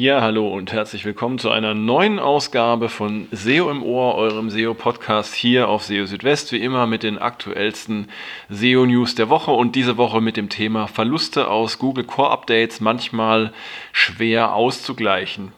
Ja, 0.00 0.20
hallo 0.20 0.46
und 0.46 0.72
herzlich 0.72 1.04
willkommen 1.04 1.40
zu 1.40 1.50
einer 1.50 1.74
neuen 1.74 2.20
Ausgabe 2.20 2.88
von 2.88 3.26
SEO 3.32 3.68
im 3.68 3.82
Ohr, 3.82 4.14
eurem 4.14 4.48
SEO-Podcast 4.48 5.34
hier 5.34 5.68
auf 5.68 5.82
SEO 5.82 6.06
Südwest, 6.06 6.52
wie 6.52 6.62
immer 6.62 6.86
mit 6.86 7.02
den 7.02 7.18
aktuellsten 7.18 8.06
SEO-News 8.48 9.16
der 9.16 9.28
Woche 9.28 9.50
und 9.50 9.74
diese 9.74 9.96
Woche 9.96 10.20
mit 10.20 10.36
dem 10.36 10.50
Thema 10.50 10.86
Verluste 10.86 11.48
aus 11.48 11.80
Google 11.80 12.04
Core 12.04 12.30
Updates 12.30 12.80
manchmal 12.80 13.52
schwer 13.90 14.54
auszugleichen 14.54 15.50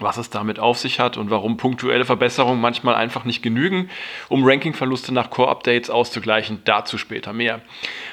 was 0.00 0.16
es 0.16 0.30
damit 0.30 0.58
auf 0.58 0.78
sich 0.78 1.00
hat 1.00 1.16
und 1.16 1.30
warum 1.30 1.56
punktuelle 1.56 2.04
Verbesserungen 2.04 2.60
manchmal 2.60 2.94
einfach 2.94 3.24
nicht 3.24 3.42
genügen, 3.42 3.90
um 4.28 4.44
Rankingverluste 4.44 5.12
nach 5.12 5.30
Core-Updates 5.30 5.90
auszugleichen. 5.90 6.62
Dazu 6.64 6.98
später 6.98 7.32
mehr. 7.32 7.60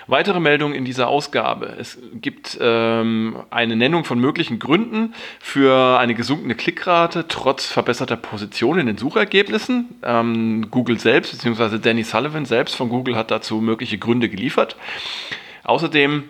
Weitere 0.08 0.40
Meldungen 0.40 0.76
in 0.76 0.86
dieser 0.86 1.08
Ausgabe. 1.08 1.76
Es 1.80 1.98
gibt 2.14 2.58
ähm, 2.62 3.38
eine 3.50 3.76
Nennung 3.76 4.04
von 4.04 4.20
möglichen 4.20 4.60
Gründen 4.60 5.14
für 5.40 5.98
eine 6.00 6.16
gesunkene 6.16 6.56
Klickrate 6.56 7.28
trotz 7.28 7.66
verbesserter 7.66 8.18
Position 8.18 8.80
in 8.80 8.86
den 8.86 8.98
Suchergebnissen. 8.98 9.96
Ähm, 10.04 10.68
Google 10.70 11.00
selbst, 11.00 11.32
beziehungsweise 11.32 11.80
Danny 11.80 12.04
Sullivan 12.04 12.46
selbst 12.46 12.76
von 12.76 12.90
Google 12.90 13.16
hat 13.16 13.32
dazu 13.32 13.62
mögliche 13.62 13.98
Gründe 13.98 14.30
geliefert. 14.30 14.76
Außerdem 15.64 16.30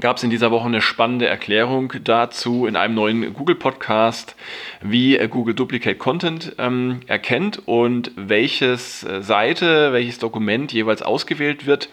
gab 0.00 0.16
es 0.16 0.22
in 0.22 0.30
dieser 0.30 0.50
Woche 0.50 0.66
eine 0.66 0.80
spannende 0.80 1.26
Erklärung 1.26 1.92
dazu 2.04 2.66
in 2.66 2.76
einem 2.76 2.94
neuen 2.94 3.34
Google-Podcast, 3.34 4.36
wie 4.80 5.18
Google 5.28 5.54
Duplicate 5.54 5.98
Content 5.98 6.54
ähm, 6.58 7.00
erkennt 7.06 7.62
und 7.66 8.12
welches 8.16 9.04
äh, 9.04 9.22
Seite, 9.22 9.92
welches 9.92 10.18
Dokument 10.18 10.72
jeweils 10.72 11.02
ausgewählt 11.02 11.66
wird, 11.66 11.88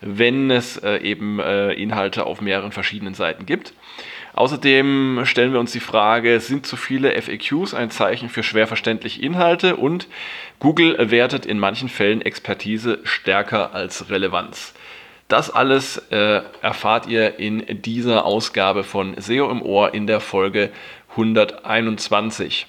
wenn 0.00 0.50
es 0.50 0.76
äh, 0.78 0.98
eben 0.98 1.40
äh, 1.40 1.72
Inhalte 1.72 2.26
auf 2.26 2.40
mehreren 2.40 2.72
verschiedenen 2.72 3.14
Seiten 3.14 3.46
gibt. 3.46 3.72
Außerdem 4.34 5.22
stellen 5.24 5.52
wir 5.52 5.58
uns 5.58 5.72
die 5.72 5.80
Frage, 5.80 6.38
sind 6.38 6.64
zu 6.64 6.76
viele 6.76 7.20
FAQs 7.20 7.74
ein 7.74 7.90
Zeichen 7.90 8.28
für 8.28 8.44
schwer 8.44 8.68
verständliche 8.68 9.20
Inhalte? 9.20 9.74
Und 9.74 10.06
Google 10.60 11.10
wertet 11.10 11.44
in 11.44 11.58
manchen 11.58 11.88
Fällen 11.88 12.22
Expertise 12.22 13.00
stärker 13.02 13.74
als 13.74 14.10
Relevanz. 14.10 14.74
Das 15.28 15.50
alles 15.50 15.98
äh, 16.10 16.40
erfahrt 16.62 17.06
ihr 17.06 17.38
in 17.38 17.82
dieser 17.82 18.24
Ausgabe 18.24 18.82
von 18.82 19.14
SEO 19.20 19.50
im 19.50 19.60
Ohr 19.60 19.92
in 19.92 20.06
der 20.06 20.20
Folge 20.20 20.70
121. 21.10 22.66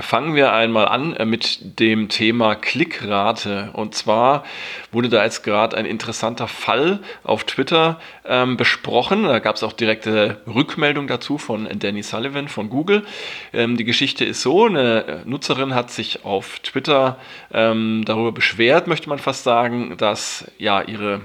Fangen 0.00 0.34
wir 0.34 0.54
einmal 0.54 0.88
an 0.88 1.14
äh, 1.16 1.26
mit 1.26 1.78
dem 1.78 2.08
Thema 2.08 2.54
Klickrate. 2.54 3.68
Und 3.74 3.94
zwar 3.94 4.44
wurde 4.90 5.10
da 5.10 5.22
jetzt 5.22 5.42
gerade 5.42 5.76
ein 5.76 5.84
interessanter 5.84 6.48
Fall 6.48 7.00
auf 7.22 7.44
Twitter 7.44 8.00
ähm, 8.24 8.56
besprochen. 8.56 9.24
Da 9.24 9.38
gab 9.38 9.56
es 9.56 9.62
auch 9.62 9.74
direkte 9.74 10.40
Rückmeldung 10.46 11.08
dazu 11.08 11.36
von 11.36 11.68
Danny 11.78 12.02
Sullivan 12.02 12.48
von 12.48 12.70
Google. 12.70 13.04
Ähm, 13.52 13.76
die 13.76 13.84
Geschichte 13.84 14.24
ist 14.24 14.40
so, 14.40 14.64
eine 14.64 15.24
Nutzerin 15.26 15.74
hat 15.74 15.90
sich 15.90 16.24
auf 16.24 16.60
Twitter 16.60 17.18
ähm, 17.52 18.04
darüber 18.06 18.32
beschwert, 18.32 18.86
möchte 18.86 19.10
man 19.10 19.18
fast 19.18 19.44
sagen, 19.44 19.98
dass 19.98 20.50
ja 20.56 20.80
ihre 20.80 21.20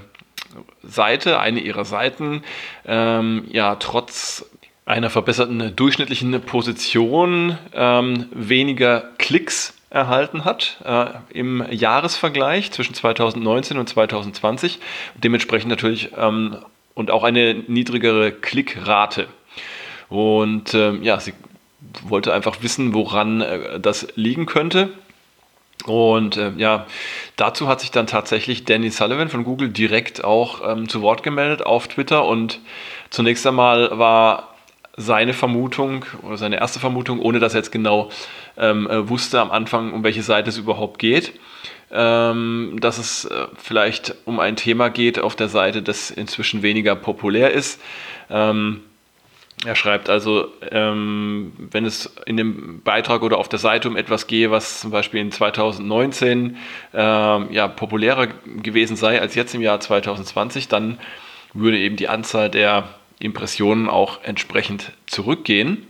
Seite, 0.82 1.40
eine 1.40 1.60
ihrer 1.60 1.84
Seiten, 1.84 2.42
ähm, 2.86 3.44
ja 3.50 3.76
trotz 3.76 4.46
einer 4.86 5.10
verbesserten 5.10 5.76
durchschnittlichen 5.76 6.40
Position 6.40 7.58
ähm, 7.74 8.26
weniger 8.32 9.10
Klicks 9.18 9.74
erhalten 9.90 10.44
hat 10.44 10.78
äh, 10.84 11.06
im 11.30 11.64
Jahresvergleich 11.70 12.72
zwischen 12.72 12.94
2019 12.94 13.78
und 13.78 13.88
2020. 13.88 14.78
Dementsprechend 15.16 15.70
natürlich 15.70 16.10
ähm, 16.16 16.56
und 16.94 17.10
auch 17.10 17.22
eine 17.22 17.54
niedrigere 17.54 18.32
Klickrate. 18.32 19.28
Und 20.08 20.74
ähm, 20.74 21.02
ja, 21.02 21.20
sie 21.20 21.32
wollte 22.02 22.32
einfach 22.32 22.62
wissen, 22.62 22.94
woran 22.94 23.40
äh, 23.40 23.80
das 23.80 24.08
liegen 24.14 24.46
könnte. 24.46 24.90
Und 25.84 26.36
äh, 26.36 26.52
ja, 26.56 26.86
dazu 27.36 27.68
hat 27.68 27.80
sich 27.80 27.90
dann 27.90 28.06
tatsächlich 28.06 28.64
Danny 28.64 28.90
Sullivan 28.90 29.28
von 29.28 29.44
Google 29.44 29.68
direkt 29.68 30.24
auch 30.24 30.60
ähm, 30.68 30.88
zu 30.88 31.02
Wort 31.02 31.22
gemeldet 31.22 31.64
auf 31.64 31.88
Twitter. 31.88 32.24
Und 32.26 32.60
zunächst 33.10 33.46
einmal 33.46 33.96
war 33.98 34.54
seine 34.96 35.32
Vermutung 35.32 36.04
oder 36.22 36.36
seine 36.36 36.58
erste 36.58 36.80
Vermutung, 36.80 37.20
ohne 37.20 37.38
dass 37.38 37.54
er 37.54 37.60
jetzt 37.60 37.70
genau 37.70 38.10
ähm, 38.56 38.90
äh, 38.90 39.08
wusste 39.08 39.40
am 39.40 39.50
Anfang, 39.52 39.92
um 39.92 40.02
welche 40.02 40.22
Seite 40.22 40.50
es 40.50 40.58
überhaupt 40.58 40.98
geht, 40.98 41.32
ähm, 41.92 42.76
dass 42.80 42.98
es 42.98 43.24
äh, 43.24 43.46
vielleicht 43.56 44.16
um 44.24 44.40
ein 44.40 44.56
Thema 44.56 44.90
geht 44.90 45.20
auf 45.20 45.36
der 45.36 45.48
Seite, 45.48 45.82
das 45.82 46.10
inzwischen 46.10 46.62
weniger 46.62 46.96
populär 46.96 47.52
ist. 47.52 47.80
Ähm, 48.28 48.82
er 49.64 49.74
schreibt 49.74 50.08
also, 50.08 50.52
ähm, 50.70 51.52
wenn 51.58 51.84
es 51.84 52.14
in 52.26 52.36
dem 52.36 52.80
Beitrag 52.82 53.22
oder 53.22 53.38
auf 53.38 53.48
der 53.48 53.58
Seite 53.58 53.88
um 53.88 53.96
etwas 53.96 54.26
gehe, 54.26 54.50
was 54.50 54.80
zum 54.80 54.90
Beispiel 54.90 55.20
in 55.20 55.32
2019 55.32 56.56
ähm, 56.94 57.48
ja, 57.50 57.68
populärer 57.68 58.28
gewesen 58.62 58.96
sei 58.96 59.20
als 59.20 59.34
jetzt 59.34 59.54
im 59.54 59.60
Jahr 59.60 59.80
2020, 59.80 60.68
dann 60.68 60.98
würde 61.54 61.78
eben 61.78 61.96
die 61.96 62.08
Anzahl 62.08 62.50
der 62.50 62.88
Impressionen 63.18 63.88
auch 63.88 64.22
entsprechend 64.22 64.92
zurückgehen. 65.06 65.86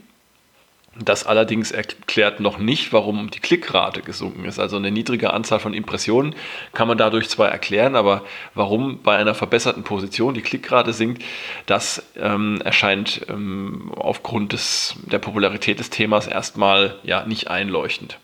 Das 0.97 1.25
allerdings 1.25 1.71
erklärt 1.71 2.39
noch 2.39 2.57
nicht, 2.57 2.91
warum 2.91 3.29
die 3.29 3.39
Klickrate 3.39 4.01
gesunken 4.01 4.45
ist. 4.45 4.59
Also 4.59 4.75
eine 4.77 4.91
niedrige 4.91 5.31
Anzahl 5.33 5.59
von 5.59 5.73
Impressionen 5.73 6.35
kann 6.73 6.87
man 6.87 6.97
dadurch 6.97 7.29
zwar 7.29 7.49
erklären, 7.49 7.95
aber 7.95 8.23
warum 8.55 9.01
bei 9.01 9.15
einer 9.15 9.35
verbesserten 9.35 9.83
Position 9.83 10.33
die 10.33 10.41
Klickrate 10.41 10.91
sinkt, 10.91 11.23
das 11.67 12.03
ähm, 12.17 12.59
erscheint 12.65 13.21
ähm, 13.29 13.91
aufgrund 13.95 14.53
des, 14.53 14.95
der 15.03 15.19
Popularität 15.19 15.79
des 15.79 15.89
Themas 15.89 16.27
erstmal 16.27 16.95
ja, 17.03 17.25
nicht 17.25 17.49
einleuchtend. 17.49 18.17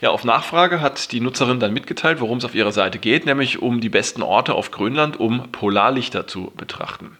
Ja, 0.00 0.10
auf 0.10 0.24
Nachfrage 0.24 0.80
hat 0.80 1.12
die 1.12 1.20
Nutzerin 1.20 1.60
dann 1.60 1.74
mitgeteilt, 1.74 2.20
worum 2.20 2.38
es 2.38 2.44
auf 2.46 2.54
ihrer 2.54 2.72
Seite 2.72 2.98
geht, 2.98 3.26
nämlich 3.26 3.60
um 3.60 3.82
die 3.82 3.90
besten 3.90 4.22
Orte 4.22 4.54
auf 4.54 4.70
Grönland, 4.70 5.20
um 5.20 5.52
Polarlichter 5.52 6.26
zu 6.26 6.52
betrachten. 6.56 7.18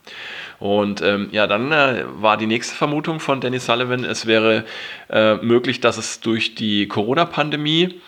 Und 0.58 1.02
ähm, 1.02 1.28
ja, 1.30 1.46
dann 1.46 1.72
äh, 1.72 2.04
war 2.06 2.38
die 2.38 2.46
nächste 2.46 2.74
Vermutung 2.74 3.20
von 3.20 3.42
Danny 3.42 3.58
Sullivan, 3.58 4.04
es 4.04 4.24
wäre 4.26 4.64
äh, 5.10 5.34
möglich, 5.36 5.80
dass 5.80 5.98
es 5.98 6.20
durch 6.20 6.54
die 6.54 6.88
Corona-Pandemie 6.88 8.00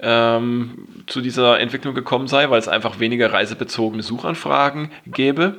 ähm, 0.00 0.86
zu 1.06 1.22
dieser 1.22 1.58
Entwicklung 1.58 1.94
gekommen 1.94 2.28
sei, 2.28 2.50
weil 2.50 2.58
es 2.58 2.68
einfach 2.68 3.00
weniger 3.00 3.32
reisebezogene 3.32 4.02
Suchanfragen 4.02 4.90
gäbe. 5.06 5.56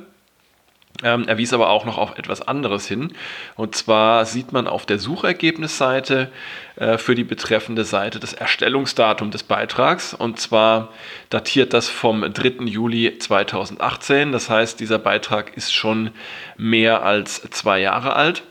Ähm, 1.02 1.26
er 1.26 1.38
wies 1.38 1.52
aber 1.52 1.70
auch 1.70 1.84
noch 1.84 1.98
auf 1.98 2.18
etwas 2.18 2.42
anderes 2.42 2.86
hin. 2.86 3.12
Und 3.56 3.74
zwar 3.74 4.26
sieht 4.26 4.52
man 4.52 4.66
auf 4.66 4.84
der 4.86 4.98
Suchergebnisseite 4.98 6.30
äh, 6.76 6.98
für 6.98 7.14
die 7.14 7.24
betreffende 7.24 7.84
Seite 7.84 8.20
das 8.20 8.34
Erstellungsdatum 8.34 9.30
des 9.30 9.42
Beitrags. 9.42 10.12
Und 10.12 10.40
zwar 10.40 10.88
datiert 11.30 11.72
das 11.72 11.88
vom 11.88 12.20
3. 12.20 12.64
Juli 12.66 13.18
2018. 13.18 14.32
Das 14.32 14.50
heißt, 14.50 14.78
dieser 14.80 14.98
Beitrag 14.98 15.56
ist 15.56 15.74
schon 15.74 16.10
mehr 16.56 17.02
als 17.02 17.42
zwei 17.50 17.80
Jahre 17.80 18.14
alt. 18.14 18.42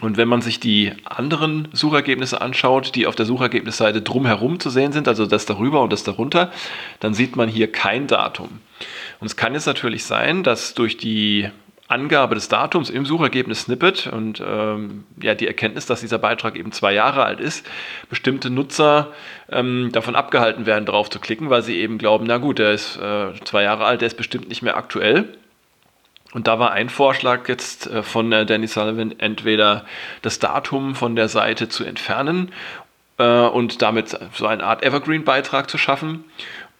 Und 0.00 0.16
wenn 0.16 0.28
man 0.28 0.40
sich 0.40 0.60
die 0.60 0.92
anderen 1.04 1.68
Suchergebnisse 1.72 2.40
anschaut, 2.40 2.94
die 2.94 3.06
auf 3.06 3.16
der 3.16 3.26
Suchergebnisseite 3.26 4.00
drumherum 4.00 4.58
zu 4.58 4.70
sehen 4.70 4.92
sind, 4.92 5.08
also 5.08 5.26
das 5.26 5.44
darüber 5.46 5.82
und 5.82 5.92
das 5.92 6.04
darunter, 6.04 6.52
dann 7.00 7.12
sieht 7.12 7.36
man 7.36 7.48
hier 7.48 7.70
kein 7.70 8.06
Datum. 8.06 8.60
Und 9.20 9.26
es 9.26 9.36
kann 9.36 9.54
jetzt 9.54 9.66
natürlich 9.66 10.04
sein, 10.04 10.42
dass 10.42 10.74
durch 10.74 10.96
die 10.96 11.50
Angabe 11.90 12.36
des 12.36 12.48
Datums 12.48 12.88
im 12.88 13.04
Suchergebnis-Snippet 13.04 14.06
und 14.06 14.40
ähm, 14.46 15.04
ja, 15.20 15.34
die 15.34 15.48
Erkenntnis, 15.48 15.86
dass 15.86 16.00
dieser 16.00 16.18
Beitrag 16.18 16.56
eben 16.56 16.70
zwei 16.70 16.92
Jahre 16.92 17.24
alt 17.24 17.40
ist, 17.40 17.66
bestimmte 18.08 18.48
Nutzer 18.48 19.08
ähm, 19.50 19.90
davon 19.92 20.14
abgehalten 20.14 20.66
werden, 20.66 20.86
drauf 20.86 21.10
zu 21.10 21.18
klicken, 21.18 21.50
weil 21.50 21.62
sie 21.62 21.78
eben 21.80 21.98
glauben, 21.98 22.26
na 22.28 22.38
gut, 22.38 22.60
der 22.60 22.70
ist 22.70 22.96
äh, 22.96 23.32
zwei 23.44 23.64
Jahre 23.64 23.86
alt, 23.86 24.02
der 24.02 24.06
ist 24.06 24.16
bestimmt 24.16 24.48
nicht 24.48 24.62
mehr 24.62 24.76
aktuell. 24.76 25.36
Und 26.32 26.46
da 26.46 26.60
war 26.60 26.70
ein 26.70 26.90
Vorschlag 26.90 27.48
jetzt 27.48 27.88
äh, 27.88 28.04
von 28.04 28.30
äh, 28.30 28.46
Danny 28.46 28.68
Sullivan, 28.68 29.18
entweder 29.18 29.84
das 30.22 30.38
Datum 30.38 30.94
von 30.94 31.16
der 31.16 31.28
Seite 31.28 31.68
zu 31.68 31.82
entfernen 31.82 32.52
äh, 33.18 33.24
und 33.24 33.82
damit 33.82 34.16
so 34.34 34.46
eine 34.46 34.62
Art 34.62 34.84
Evergreen-Beitrag 34.84 35.68
zu 35.68 35.76
schaffen 35.76 36.24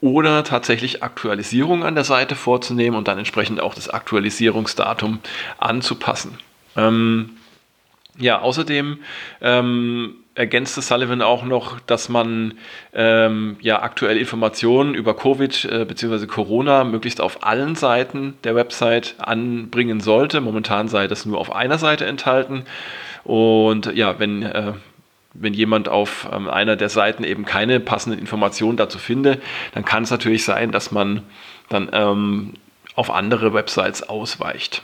oder 0.00 0.44
tatsächlich 0.44 1.02
Aktualisierung 1.02 1.84
an 1.84 1.94
der 1.94 2.04
Seite 2.04 2.34
vorzunehmen 2.34 2.96
und 2.96 3.08
dann 3.08 3.18
entsprechend 3.18 3.60
auch 3.60 3.74
das 3.74 3.88
Aktualisierungsdatum 3.88 5.20
anzupassen. 5.58 6.38
Ähm, 6.76 7.30
ja, 8.18 8.40
außerdem 8.40 8.98
ähm, 9.40 10.14
ergänzte 10.34 10.80
Sullivan 10.80 11.22
auch 11.22 11.44
noch, 11.44 11.80
dass 11.80 12.08
man 12.08 12.54
ähm, 12.92 13.56
ja 13.60 13.82
aktuelle 13.82 14.20
Informationen 14.20 14.94
über 14.94 15.14
Covid 15.14 15.64
äh, 15.64 15.84
bzw. 15.84 16.26
Corona 16.26 16.84
möglichst 16.84 17.20
auf 17.20 17.44
allen 17.44 17.74
Seiten 17.74 18.34
der 18.44 18.54
Website 18.54 19.16
anbringen 19.18 20.00
sollte. 20.00 20.40
Momentan 20.40 20.88
sei 20.88 21.08
das 21.08 21.26
nur 21.26 21.38
auf 21.38 21.54
einer 21.54 21.78
Seite 21.78 22.06
enthalten. 22.06 22.64
Und 23.24 23.94
ja, 23.94 24.18
wenn 24.18 24.42
äh, 24.42 24.72
wenn 25.34 25.54
jemand 25.54 25.88
auf 25.88 26.28
ähm, 26.32 26.48
einer 26.48 26.76
der 26.76 26.88
Seiten 26.88 27.24
eben 27.24 27.44
keine 27.44 27.80
passenden 27.80 28.18
Informationen 28.18 28.76
dazu 28.76 28.98
finde, 28.98 29.40
dann 29.72 29.84
kann 29.84 30.02
es 30.02 30.10
natürlich 30.10 30.44
sein, 30.44 30.72
dass 30.72 30.90
man 30.90 31.22
dann 31.68 31.88
ähm, 31.92 32.54
auf 32.96 33.10
andere 33.10 33.54
Websites 33.54 34.08
ausweicht. 34.08 34.82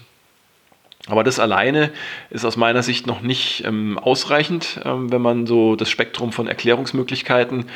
Aber 1.08 1.22
das 1.22 1.38
alleine 1.38 1.92
ist 2.30 2.44
aus 2.44 2.56
meiner 2.56 2.82
Sicht 2.82 3.06
noch 3.06 3.20
nicht 3.20 3.64
ähm, 3.64 3.98
ausreichend, 3.98 4.80
ähm, 4.84 5.12
wenn 5.12 5.22
man 5.22 5.46
so 5.46 5.76
das 5.76 5.88
Spektrum 5.88 6.32
von 6.32 6.48
Erklärungsmöglichkeiten 6.48 7.66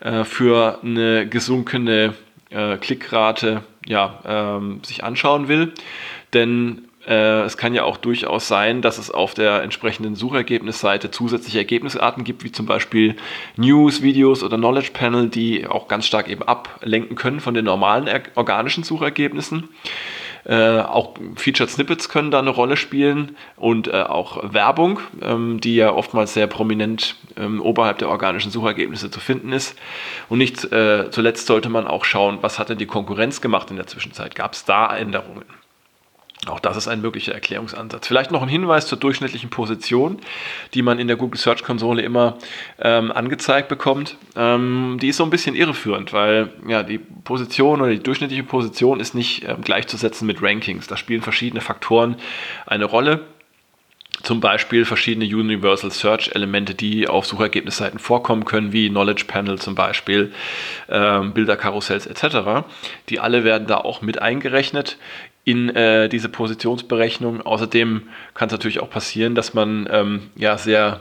äh, 0.00 0.24
für 0.24 0.78
eine 0.82 1.26
gesunkene 1.28 2.14
äh, 2.50 2.76
Klickrate 2.78 3.62
ja, 3.86 4.20
ähm, 4.24 4.80
sich 4.84 5.04
anschauen 5.04 5.48
will. 5.48 5.72
Denn 6.32 6.87
äh, 7.08 7.42
es 7.42 7.56
kann 7.56 7.74
ja 7.74 7.84
auch 7.84 7.96
durchaus 7.96 8.48
sein, 8.48 8.82
dass 8.82 8.98
es 8.98 9.10
auf 9.10 9.34
der 9.34 9.62
entsprechenden 9.62 10.14
Suchergebnisseite 10.14 11.10
zusätzliche 11.10 11.58
Ergebnisarten 11.58 12.22
gibt, 12.22 12.44
wie 12.44 12.52
zum 12.52 12.66
Beispiel 12.66 13.16
News, 13.56 14.02
Videos 14.02 14.42
oder 14.42 14.58
Knowledge 14.58 14.90
Panel, 14.92 15.28
die 15.28 15.66
auch 15.66 15.88
ganz 15.88 16.06
stark 16.06 16.28
eben 16.28 16.42
ablenken 16.42 17.16
können 17.16 17.40
von 17.40 17.54
den 17.54 17.64
normalen 17.64 18.08
organischen 18.34 18.84
Suchergebnissen. 18.84 19.68
Äh, 20.44 20.80
auch 20.80 21.14
Featured 21.36 21.68
Snippets 21.68 22.08
können 22.08 22.30
da 22.30 22.38
eine 22.38 22.50
Rolle 22.50 22.76
spielen 22.76 23.36
und 23.56 23.88
äh, 23.88 24.02
auch 24.02 24.52
Werbung, 24.52 25.00
ähm, 25.20 25.60
die 25.60 25.76
ja 25.76 25.92
oftmals 25.92 26.32
sehr 26.34 26.46
prominent 26.46 27.16
ähm, 27.36 27.60
oberhalb 27.60 27.98
der 27.98 28.08
organischen 28.08 28.50
Suchergebnisse 28.50 29.10
zu 29.10 29.20
finden 29.20 29.52
ist. 29.52 29.78
Und 30.28 30.38
nicht 30.38 30.64
äh, 30.72 31.10
zuletzt 31.10 31.46
sollte 31.46 31.68
man 31.68 31.86
auch 31.86 32.04
schauen, 32.04 32.38
was 32.40 32.58
hat 32.58 32.70
denn 32.70 32.78
die 32.78 32.86
Konkurrenz 32.86 33.40
gemacht 33.40 33.70
in 33.70 33.76
der 33.76 33.86
Zwischenzeit? 33.86 34.34
Gab 34.34 34.54
es 34.54 34.64
da 34.64 34.96
Änderungen? 34.96 35.44
Auch 36.46 36.60
das 36.60 36.76
ist 36.76 36.88
ein 36.88 37.00
möglicher 37.00 37.32
Erklärungsansatz. 37.34 38.06
Vielleicht 38.06 38.30
noch 38.30 38.42
ein 38.42 38.48
Hinweis 38.48 38.86
zur 38.86 38.98
durchschnittlichen 38.98 39.50
Position, 39.50 40.18
die 40.72 40.82
man 40.82 40.98
in 40.98 41.08
der 41.08 41.16
Google 41.16 41.38
Search 41.38 41.64
Konsole 41.64 42.02
immer 42.02 42.38
ähm, 42.80 43.10
angezeigt 43.10 43.68
bekommt. 43.68 44.16
Ähm, 44.36 44.98
die 45.00 45.08
ist 45.08 45.16
so 45.16 45.24
ein 45.24 45.30
bisschen 45.30 45.56
irreführend, 45.56 46.12
weil 46.12 46.50
ja, 46.66 46.82
die 46.84 46.98
Position 46.98 47.80
oder 47.80 47.90
die 47.90 48.02
durchschnittliche 48.02 48.44
Position 48.44 49.00
ist 49.00 49.14
nicht 49.14 49.44
ähm, 49.48 49.62
gleichzusetzen 49.62 50.26
mit 50.26 50.40
Rankings. 50.40 50.86
Da 50.86 50.96
spielen 50.96 51.22
verschiedene 51.22 51.60
Faktoren 51.60 52.16
eine 52.66 52.84
Rolle. 52.84 53.26
Zum 54.22 54.40
Beispiel 54.40 54.84
verschiedene 54.84 55.26
Universal 55.26 55.92
Search 55.92 56.32
Elemente, 56.34 56.74
die 56.74 57.06
auf 57.06 57.24
Suchergebnisseiten 57.24 58.00
vorkommen 58.00 58.44
können, 58.44 58.72
wie 58.72 58.88
Knowledge 58.88 59.24
Panel 59.28 59.58
zum 59.58 59.76
Beispiel, 59.76 60.32
ähm, 60.88 61.32
Bilderkarussells 61.32 62.06
etc. 62.06 62.66
Die 63.10 63.20
alle 63.20 63.44
werden 63.44 63.68
da 63.68 63.76
auch 63.76 64.02
mit 64.02 64.20
eingerechnet 64.20 64.98
in 65.48 65.70
äh, 65.70 66.10
diese 66.10 66.28
Positionsberechnung. 66.28 67.40
Außerdem 67.40 68.02
kann 68.34 68.48
es 68.48 68.52
natürlich 68.52 68.80
auch 68.80 68.90
passieren, 68.90 69.34
dass 69.34 69.54
man 69.54 69.88
ähm, 69.90 70.30
ja 70.36 70.58
sehr 70.58 71.00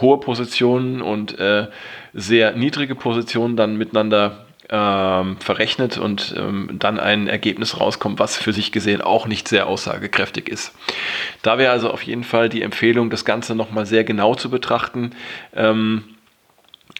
hohe 0.00 0.18
Positionen 0.20 1.02
und 1.02 1.38
äh, 1.38 1.66
sehr 2.14 2.52
niedrige 2.52 2.94
Positionen 2.94 3.56
dann 3.58 3.76
miteinander 3.76 4.46
ähm, 4.70 5.36
verrechnet 5.38 5.98
und 5.98 6.34
ähm, 6.38 6.70
dann 6.78 6.98
ein 6.98 7.26
Ergebnis 7.26 7.78
rauskommt, 7.78 8.18
was 8.18 8.38
für 8.38 8.54
sich 8.54 8.72
gesehen 8.72 9.02
auch 9.02 9.26
nicht 9.26 9.48
sehr 9.48 9.66
aussagekräftig 9.66 10.48
ist. 10.48 10.72
Da 11.42 11.58
wäre 11.58 11.70
also 11.70 11.90
auf 11.90 12.00
jeden 12.00 12.24
Fall 12.24 12.48
die 12.48 12.62
Empfehlung, 12.62 13.10
das 13.10 13.26
Ganze 13.26 13.54
nochmal 13.54 13.84
sehr 13.84 14.04
genau 14.04 14.34
zu 14.34 14.48
betrachten. 14.48 15.10
Ähm, 15.54 16.04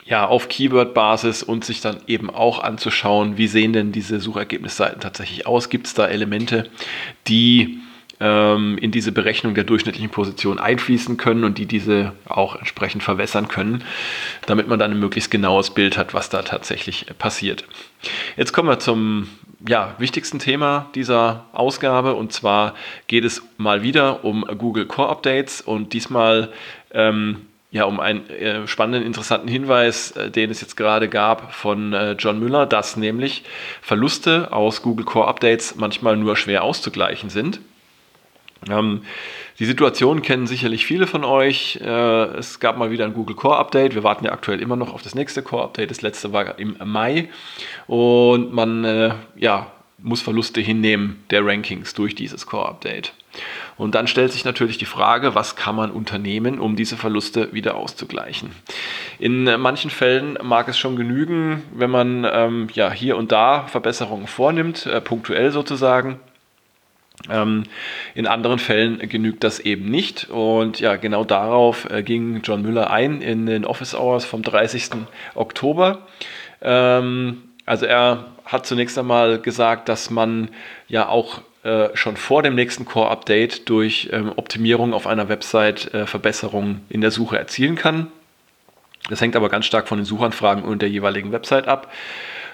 ja, 0.07 0.27
auf 0.27 0.49
Keyword-Basis 0.49 1.43
und 1.43 1.65
sich 1.65 1.81
dann 1.81 1.99
eben 2.07 2.31
auch 2.31 2.63
anzuschauen, 2.63 3.39
wie 3.39 3.47
sehen 3.47 3.73
denn 3.73 3.93
diese 3.93 4.21
Suchergebnisseiten 4.21 5.01
tatsächlich 5.01 5.47
aus? 5.47 5.71
Gibt 5.71 5.87
es 5.87 5.95
da 5.95 6.07
Elemente, 6.07 6.69
die 7.27 7.79
ähm, 8.21 8.79
in 8.79 8.91
diese 8.91 9.13
Berechnung 9.13 9.55
der 9.55 9.65
durchschnittlichen 9.65 10.11
Position 10.11 10.59
einfließen 10.59 11.17
können 11.17 11.45
und 11.45 11.59
die 11.59 11.67
diese 11.67 12.13
auch 12.27 12.57
entsprechend 12.57 13.03
verwässern 13.03 13.49
können, 13.49 13.83
damit 14.47 14.69
man 14.69 14.79
dann 14.79 14.93
ein 14.93 15.01
möglichst 15.01 15.31
genaues 15.31 15.71
Bild 15.71 15.97
hat, 15.97 16.15
was 16.15 16.29
da 16.29 16.43
tatsächlich 16.43 17.07
passiert. 17.19 17.65
Jetzt 18.37 18.53
kommen 18.53 18.69
wir 18.69 18.79
zum 18.79 19.29
ja, 19.67 19.95
wichtigsten 19.99 20.39
Thema 20.39 20.91
dieser 20.95 21.47
Ausgabe 21.53 22.15
und 22.15 22.33
zwar 22.33 22.75
geht 23.07 23.25
es 23.25 23.43
mal 23.57 23.83
wieder 23.83 24.25
um 24.25 24.45
Google 24.59 24.85
Core 24.85 25.09
Updates 25.09 25.63
und 25.63 25.95
diesmal 25.95 26.53
ähm, 26.93 27.47
ja, 27.75 27.87
um 27.87 27.99
einen 27.99 28.31
äh, 28.31 28.69
spannenden, 28.69 29.05
interessanten 29.05 29.49
Hinweis, 29.49 30.13
äh, 30.13 30.31
den 30.31 30.49
es 30.49 30.61
jetzt 30.61 30.77
gerade 30.77 31.09
gab 31.09 31.53
von 31.53 31.93
äh, 31.93 32.13
John 32.13 32.39
Müller, 32.39 32.67
dass 32.67 32.97
nämlich 32.97 33.43
Verluste 33.83 34.53
aus 34.53 34.81
Google 34.81 35.05
Core 35.05 35.27
Updates 35.27 35.75
manchmal 35.75 36.17
nur 36.17 36.37
schwer 36.37 36.63
auszugleichen 36.63 37.31
sind. 37.31 37.59
Ähm, 38.71 39.03
die 39.59 39.65
Situation 39.65 40.23
kennen 40.23 40.47
sicherlich 40.47 40.87
viele 40.87 41.09
von 41.09 41.25
euch. 41.25 41.81
Äh, 41.83 42.37
es 42.37 42.61
gab 42.61 42.79
mal 42.79 42.93
wieder 42.93 43.07
ein 43.07 43.13
Google 43.13 43.35
Core 43.35 43.57
Update. 43.57 43.97
Wir 43.97 44.05
warten 44.05 44.25
ja 44.25 44.31
aktuell 44.31 44.63
immer 44.63 44.77
noch 44.77 44.95
auf 44.95 45.03
das 45.03 45.17
nächste 45.17 45.43
Core 45.43 45.65
Update. 45.65 45.91
Das 45.91 46.01
letzte 46.01 46.33
war 46.33 46.57
im 46.61 46.77
Mai. 46.85 47.29
Und 47.89 48.53
man 48.53 48.85
äh, 48.85 49.15
ja, 49.35 49.73
muss 49.99 50.23
Verluste 50.23 50.61
hinnehmen 50.61 51.25
der 51.31 51.45
Rankings 51.45 51.93
durch 51.93 52.15
dieses 52.15 52.47
Core 52.47 52.69
Update. 52.69 53.15
Und 53.77 53.95
dann 53.95 54.07
stellt 54.07 54.33
sich 54.33 54.45
natürlich 54.45 54.79
die 54.79 54.85
Frage, 54.85 55.35
was 55.35 55.57
kann 55.57 55.75
man 55.75 55.91
unternehmen, 55.91 56.61
um 56.61 56.77
diese 56.77 56.97
Verluste 56.97 57.53
wieder 57.53 57.77
auszugleichen. 57.77 58.51
In 59.19 59.45
manchen 59.61 59.91
Fällen 59.91 60.39
mag 60.43 60.69
es 60.69 60.79
schon 60.79 60.97
genügen, 60.97 61.63
wenn 61.75 61.91
man 61.91 62.27
ähm, 62.31 62.69
ja, 62.75 62.91
hier 62.91 63.17
und 63.17 63.33
da 63.33 63.67
Verbesserungen 63.67 64.27
vornimmt, 64.27 64.87
äh, 64.87 65.01
punktuell 65.01 65.51
sozusagen. 65.51 66.21
Ähm, 67.31 67.65
in 68.15 68.27
anderen 68.27 68.59
Fällen 68.59 68.99
genügt 69.09 69.45
das 69.45 69.61
eben 69.61 69.87
nicht. 69.91 70.29
Und 70.31 70.81
ja, 70.81 70.97
genau 70.97 71.25
darauf 71.25 71.89
äh, 71.91 72.03
ging 72.03 72.43
John 72.43 72.63
Müller 72.63 72.91
ein 72.91 73.23
in 73.23 73.47
den 73.47 73.65
Office 73.65 73.95
Hours 73.95 74.25
vom 74.25 74.43
30. 74.43 74.91
Oktober. 75.35 76.07
Ähm, 76.61 77.43
also 77.67 77.87
er 77.87 78.27
hat 78.45 78.67
zunächst 78.67 78.99
einmal 78.99 79.41
gesagt, 79.41 79.89
dass 79.89 80.11
man 80.11 80.51
ja 80.87 81.09
auch 81.09 81.41
äh, 81.65 81.89
schon 81.95 82.17
vor 82.17 82.43
dem 82.43 82.55
nächsten 82.55 82.85
Core-Update 82.85 83.69
durch 83.71 84.11
ähm, 84.13 84.33
Optimierung 84.37 84.93
auf 84.93 85.07
einer 85.07 85.29
Website 85.31 85.95
äh, 85.95 86.07
Verbesserungen 86.07 86.83
in 86.91 87.01
der 87.01 87.11
Suche 87.11 87.39
erzielen 87.39 87.75
kann. 87.75 88.09
Das 89.09 89.21
hängt 89.21 89.35
aber 89.35 89.49
ganz 89.49 89.67
stark 89.67 89.89
von 89.89 89.99
den 89.99 90.05
Suchanfragen 90.05 90.63
und 90.63 90.83
der 90.83 90.91
jeweiligen 90.91 91.33
Website 91.33 91.67
ab. 91.67 91.91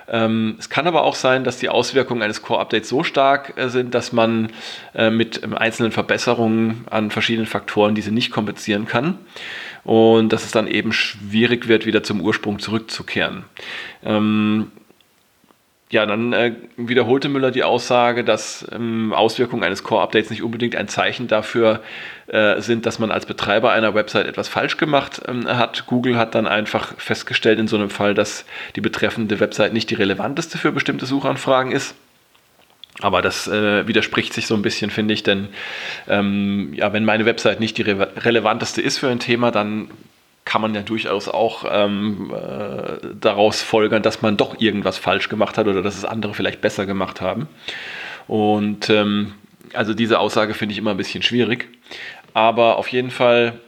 Ähm, 0.08 0.56
es 0.58 0.70
kann 0.70 0.86
aber 0.86 1.02
auch 1.02 1.14
sein, 1.14 1.44
dass 1.44 1.58
die 1.58 1.68
Auswirkungen 1.68 2.22
eines 2.22 2.42
Core-Updates 2.42 2.88
so 2.88 3.04
stark 3.04 3.54
äh, 3.56 3.68
sind, 3.68 3.94
dass 3.94 4.12
man 4.12 4.50
äh, 4.94 5.10
mit 5.10 5.42
ähm, 5.42 5.54
einzelnen 5.56 5.92
Verbesserungen 5.92 6.84
an 6.90 7.10
verschiedenen 7.10 7.46
Faktoren 7.46 7.94
diese 7.94 8.12
nicht 8.12 8.30
kompensieren 8.30 8.86
kann 8.86 9.18
und 9.84 10.32
dass 10.32 10.44
es 10.44 10.50
dann 10.50 10.66
eben 10.66 10.92
schwierig 10.92 11.68
wird, 11.68 11.87
wieder 11.87 12.02
zum 12.02 12.20
Ursprung 12.20 12.58
zurückzukehren. 12.58 13.44
Ähm, 14.04 14.73
ja, 15.90 16.06
dann 16.06 16.32
äh, 16.32 16.54
wiederholte 16.76 17.28
Müller 17.28 17.50
die 17.50 17.64
Aussage, 17.64 18.23
dass 18.23 18.64
ähm, 18.73 19.12
Auswirkungen 19.12 19.64
eines 19.64 19.82
Core-Updates 19.82 20.30
nicht 20.30 20.42
unbedingt 20.42 20.76
ein 20.76 20.87
Zeichen 20.87 21.26
dafür 21.26 21.82
äh, 22.28 22.61
sind, 22.61 22.87
dass 22.87 23.00
man 23.00 23.11
als 23.11 23.26
Betreiber 23.26 23.73
einer 23.73 23.92
Website 23.92 24.28
etwas 24.28 24.47
falsch 24.47 24.76
gemacht 24.76 25.20
ähm, 25.26 25.49
hat. 25.49 25.87
Google 25.87 26.16
hat 26.16 26.37
dann 26.37 26.47
einfach 26.47 26.94
festgestellt 26.97 27.59
in 27.59 27.66
so 27.66 27.75
einem 27.75 27.90
Fall, 27.90 28.14
dass 28.14 28.44
die 28.76 28.80
betreffende 28.80 29.40
Website 29.40 29.73
nicht 29.73 29.90
die 29.90 29.97
relevanteste 29.97 30.59
für 30.59 30.70
bestimmte 30.70 31.06
Suchanfragen 31.06 31.73
ist. 31.73 31.97
Aber 33.00 33.20
das 33.20 33.49
äh, 33.49 33.88
widerspricht 33.88 34.32
sich 34.32 34.47
so 34.47 34.54
ein 34.54 34.62
bisschen, 34.62 34.90
finde 34.90 35.14
ich, 35.14 35.25
denn 35.25 35.49
ähm, 36.09 36.73
ja, 36.75 36.92
wenn 36.92 37.04
meine 37.04 37.26
Website 37.26 37.59
nicht 37.59 37.78
die 37.78 37.82
re 37.82 38.12
relevanteste 38.16 38.80
ist 38.80 38.99
für 38.99 39.09
ein 39.09 39.18
Thema, 39.18 39.50
dann 39.50 39.90
kann 40.50 40.62
man 40.62 40.75
ja 40.75 40.83
durchaus 40.83 41.28
auch 41.28 41.64
ähm, 41.71 42.35
äh, 42.35 43.07
daraus 43.21 43.62
folgern, 43.62 44.02
dass 44.02 44.21
man 44.21 44.37
doch 44.37 44.61
irgendwas 44.61 44.99
falsch 44.99 45.28
gemacht 45.28 45.57
hat 45.57 45.69
oder 45.69 45.80
dass 45.80 45.97
es 45.97 46.04
andere 46.04 46.35
vielleicht 46.35 46.61
besser 46.61 46.87
gemacht 46.87 47.21
haben. 47.21 47.47
Und 48.26 48.90
ähm, 48.90 49.35
also 49.75 49.95
diese 49.95 50.19
Aussage 50.19 50.54
finde 50.54 50.73
ich 50.73 50.78
immer 50.78 50.90
ein 50.90 50.97
bisschen 50.97 51.23
schwierig. 51.23 51.69
Aber 52.35 52.78
auf 52.78 52.88
jeden 52.88 53.12
Fall 53.12 53.61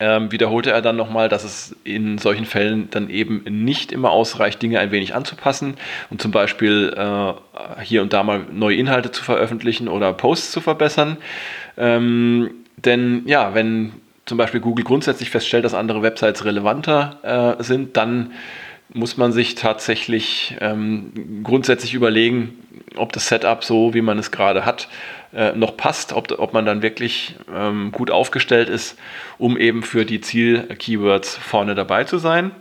ähm, 0.00 0.32
wiederholte 0.32 0.72
er 0.72 0.82
dann 0.82 0.96
nochmal, 0.96 1.28
dass 1.28 1.44
es 1.44 1.76
in 1.84 2.18
solchen 2.18 2.46
Fällen 2.46 2.90
dann 2.90 3.08
eben 3.08 3.44
nicht 3.44 3.92
immer 3.92 4.10
ausreicht, 4.10 4.60
Dinge 4.60 4.80
ein 4.80 4.90
wenig 4.90 5.14
anzupassen 5.14 5.74
und 6.10 6.20
zum 6.20 6.32
Beispiel 6.32 6.92
äh, 6.96 7.82
hier 7.84 8.02
und 8.02 8.12
da 8.12 8.24
mal 8.24 8.44
neue 8.50 8.74
Inhalte 8.74 9.12
zu 9.12 9.22
veröffentlichen 9.22 9.86
oder 9.86 10.12
Posts 10.14 10.50
zu 10.50 10.60
verbessern. 10.60 11.16
Ähm, 11.76 12.50
denn 12.76 13.22
ja, 13.26 13.54
wenn 13.54 13.92
zum 14.30 14.38
Beispiel 14.38 14.60
Google 14.60 14.84
grundsätzlich 14.84 15.28
feststellt, 15.28 15.64
dass 15.64 15.74
andere 15.74 16.02
Websites 16.02 16.44
relevanter 16.44 17.56
äh, 17.58 17.64
sind, 17.64 17.96
dann 17.96 18.30
muss 18.94 19.16
man 19.16 19.32
sich 19.32 19.56
tatsächlich 19.56 20.56
ähm, 20.60 21.42
grundsätzlich 21.42 21.94
überlegen, 21.94 22.56
ob 22.94 23.12
das 23.12 23.26
Setup 23.26 23.64
so, 23.64 23.92
wie 23.92 24.02
man 24.02 24.20
es 24.20 24.30
gerade 24.30 24.64
hat, 24.64 24.88
äh, 25.34 25.50
noch 25.56 25.76
passt, 25.76 26.12
ob, 26.12 26.30
ob 26.38 26.52
man 26.52 26.64
dann 26.64 26.80
wirklich 26.80 27.34
ähm, 27.52 27.90
gut 27.90 28.12
aufgestellt 28.12 28.68
ist, 28.68 28.96
um 29.36 29.58
eben 29.58 29.82
für 29.82 30.04
die 30.04 30.20
Ziel-Keywords 30.20 31.36
vorne 31.36 31.74
dabei 31.74 32.04
zu 32.04 32.18
sein. 32.18 32.52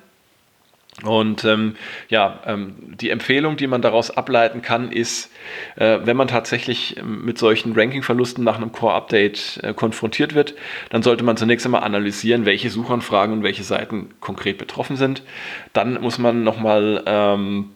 Und 1.04 1.46
ähm, 1.46 1.76
ja, 2.10 2.42
ähm, 2.46 2.76
die 3.00 3.10
Empfehlung, 3.10 3.56
die 3.56 3.68
man 3.68 3.82
daraus 3.82 4.12
ableiten 4.12 4.62
kann, 4.62 4.92
ist, 4.92 5.32
äh, 5.78 6.00
wenn 6.04 6.18
man 6.18 6.28
tatsächlich 6.28 6.98
ähm, 6.98 7.24
mit 7.24 7.38
solchen 7.38 7.74
Ranking-Verlusten 7.74 8.44
nach 8.44 8.58
einem 8.58 8.72
Core-Update 8.72 9.62
äh, 9.64 9.74
konfrontiert 9.74 10.36
wird, 10.36 10.56
dann 10.90 11.02
sollte 11.02 11.24
man 11.24 11.38
zunächst 11.38 11.66
einmal 11.66 11.84
analysieren, 11.84 12.46
welche 12.46 12.70
Suchanfragen 12.70 13.34
und 13.34 13.44
welche 13.44 13.64
Seiten 13.64 14.10
konkret 14.20 14.58
betroffen 14.58 14.98
sind. 14.98 15.24
Dann 15.72 16.02
muss 16.02 16.18
man 16.18 16.44
nochmal 16.44 17.04
ähm, 17.06 17.70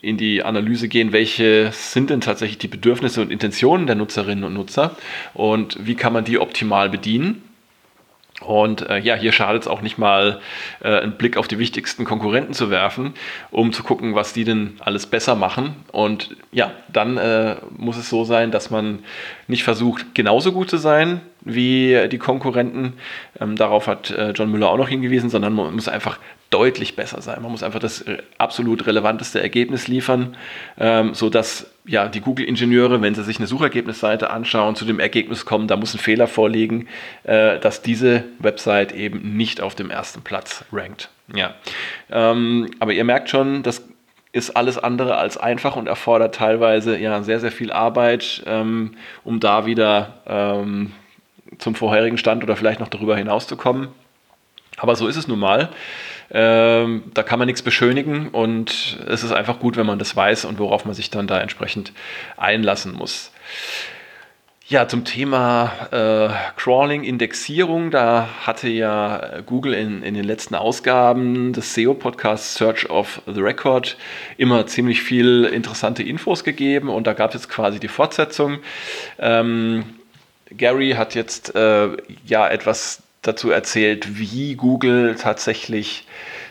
in 0.00 0.16
die 0.16 0.42
Analyse 0.42 0.88
gehen, 0.88 1.12
welche 1.12 1.70
sind 1.72 2.10
denn 2.10 2.20
tatsächlich 2.20 2.58
die 2.58 2.68
Bedürfnisse 2.68 3.20
und 3.20 3.30
Intentionen 3.30 3.86
der 3.86 3.96
Nutzerinnen 3.96 4.44
und 4.44 4.54
Nutzer 4.54 4.96
und 5.34 5.78
wie 5.80 5.94
kann 5.94 6.12
man 6.12 6.24
die 6.24 6.38
optimal 6.38 6.88
bedienen. 6.88 7.42
Und 8.42 8.88
äh, 8.88 8.98
ja, 8.98 9.14
hier 9.14 9.32
schadet 9.32 9.62
es 9.62 9.68
auch 9.68 9.80
nicht 9.80 9.98
mal, 9.98 10.40
äh, 10.82 11.00
einen 11.00 11.12
Blick 11.12 11.36
auf 11.36 11.48
die 11.48 11.58
wichtigsten 11.58 12.04
Konkurrenten 12.04 12.54
zu 12.54 12.70
werfen, 12.70 13.14
um 13.50 13.72
zu 13.72 13.82
gucken, 13.82 14.14
was 14.14 14.32
die 14.32 14.44
denn 14.44 14.76
alles 14.80 15.06
besser 15.06 15.34
machen. 15.34 15.76
Und 15.92 16.36
ja, 16.52 16.72
dann 16.92 17.16
äh, 17.16 17.56
muss 17.76 17.96
es 17.96 18.08
so 18.08 18.24
sein, 18.24 18.50
dass 18.50 18.70
man 18.70 19.00
nicht 19.48 19.64
versucht, 19.64 20.14
genauso 20.14 20.52
gut 20.52 20.70
zu 20.70 20.76
sein 20.76 21.20
wie 21.40 22.08
die 22.10 22.18
Konkurrenten. 22.18 22.94
Ähm, 23.40 23.56
darauf 23.56 23.86
hat 23.86 24.10
äh, 24.10 24.30
John 24.30 24.50
Müller 24.50 24.68
auch 24.68 24.78
noch 24.78 24.88
hingewiesen, 24.88 25.30
sondern 25.30 25.54
man 25.54 25.74
muss 25.74 25.88
einfach 25.88 26.18
deutlich 26.52 26.96
besser 26.96 27.22
sein. 27.22 27.42
Man 27.42 27.50
muss 27.50 27.62
einfach 27.62 27.80
das 27.80 28.02
äh, 28.02 28.18
absolut 28.38 28.86
relevanteste 28.86 29.42
Ergebnis 29.42 29.88
liefern, 29.88 30.36
ähm, 30.78 31.14
sodass 31.14 31.66
ja, 31.84 32.08
die 32.08 32.20
Google-Ingenieure, 32.20 33.02
wenn 33.02 33.14
sie 33.14 33.24
sich 33.24 33.38
eine 33.38 33.46
Suchergebnisseite 33.46 34.30
anschauen, 34.30 34.76
zu 34.76 34.84
dem 34.84 35.00
Ergebnis 35.00 35.44
kommen, 35.44 35.66
da 35.66 35.76
muss 35.76 35.94
ein 35.94 35.98
Fehler 35.98 36.28
vorliegen, 36.28 36.88
äh, 37.24 37.58
dass 37.58 37.82
diese 37.82 38.24
Website 38.38 38.92
eben 38.92 39.36
nicht 39.36 39.60
auf 39.60 39.74
dem 39.74 39.90
ersten 39.90 40.22
Platz 40.22 40.64
rankt. 40.72 41.10
Ja. 41.34 41.54
Ähm, 42.10 42.70
aber 42.78 42.92
ihr 42.92 43.04
merkt 43.04 43.30
schon, 43.30 43.62
das 43.62 43.82
ist 44.32 44.56
alles 44.56 44.78
andere 44.78 45.16
als 45.16 45.36
einfach 45.36 45.76
und 45.76 45.86
erfordert 45.86 46.34
teilweise 46.34 46.96
ja 46.98 47.22
sehr, 47.22 47.40
sehr 47.40 47.52
viel 47.52 47.72
Arbeit, 47.72 48.42
ähm, 48.46 48.94
um 49.24 49.40
da 49.40 49.66
wieder 49.66 50.20
ähm, 50.26 50.92
zum 51.58 51.74
vorherigen 51.74 52.16
Stand 52.16 52.42
oder 52.42 52.56
vielleicht 52.56 52.80
noch 52.80 52.88
darüber 52.88 53.16
hinaus 53.16 53.46
zu 53.46 53.56
kommen. 53.56 53.88
Aber 54.76 54.96
so 54.96 55.06
ist 55.06 55.16
es 55.16 55.28
nun 55.28 55.38
mal. 55.38 55.70
Ähm, 56.30 57.04
da 57.12 57.22
kann 57.22 57.38
man 57.38 57.46
nichts 57.46 57.60
beschönigen 57.60 58.28
und 58.28 58.98
es 59.06 59.22
ist 59.22 59.32
einfach 59.32 59.58
gut, 59.58 59.76
wenn 59.76 59.84
man 59.84 59.98
das 59.98 60.16
weiß 60.16 60.46
und 60.46 60.58
worauf 60.58 60.86
man 60.86 60.94
sich 60.94 61.10
dann 61.10 61.26
da 61.26 61.38
entsprechend 61.40 61.92
einlassen 62.38 62.94
muss. 62.94 63.32
Ja, 64.68 64.88
zum 64.88 65.04
Thema 65.04 65.70
äh, 65.90 66.30
Crawling, 66.56 67.04
Indexierung, 67.04 67.90
da 67.90 68.28
hatte 68.46 68.68
ja 68.68 69.42
Google 69.44 69.74
in, 69.74 70.02
in 70.02 70.14
den 70.14 70.24
letzten 70.24 70.54
Ausgaben 70.54 71.52
des 71.52 71.74
SEO-Podcasts 71.74 72.54
Search 72.54 72.88
of 72.88 73.20
the 73.26 73.40
Record 73.42 73.98
immer 74.38 74.66
ziemlich 74.66 75.02
viel 75.02 75.44
interessante 75.44 76.02
Infos 76.02 76.44
gegeben 76.44 76.88
und 76.88 77.06
da 77.06 77.12
gab 77.12 77.34
es 77.34 77.42
jetzt 77.42 77.50
quasi 77.50 77.80
die 77.80 77.88
Fortsetzung. 77.88 78.60
Ähm, 79.18 79.84
Gary 80.56 80.92
hat 80.92 81.14
jetzt 81.14 81.54
äh, 81.54 81.88
ja 82.24 82.48
etwas 82.48 83.01
dazu 83.22 83.50
erzählt, 83.50 84.18
wie 84.18 84.56
Google 84.56 85.16
tatsächlich 85.16 86.06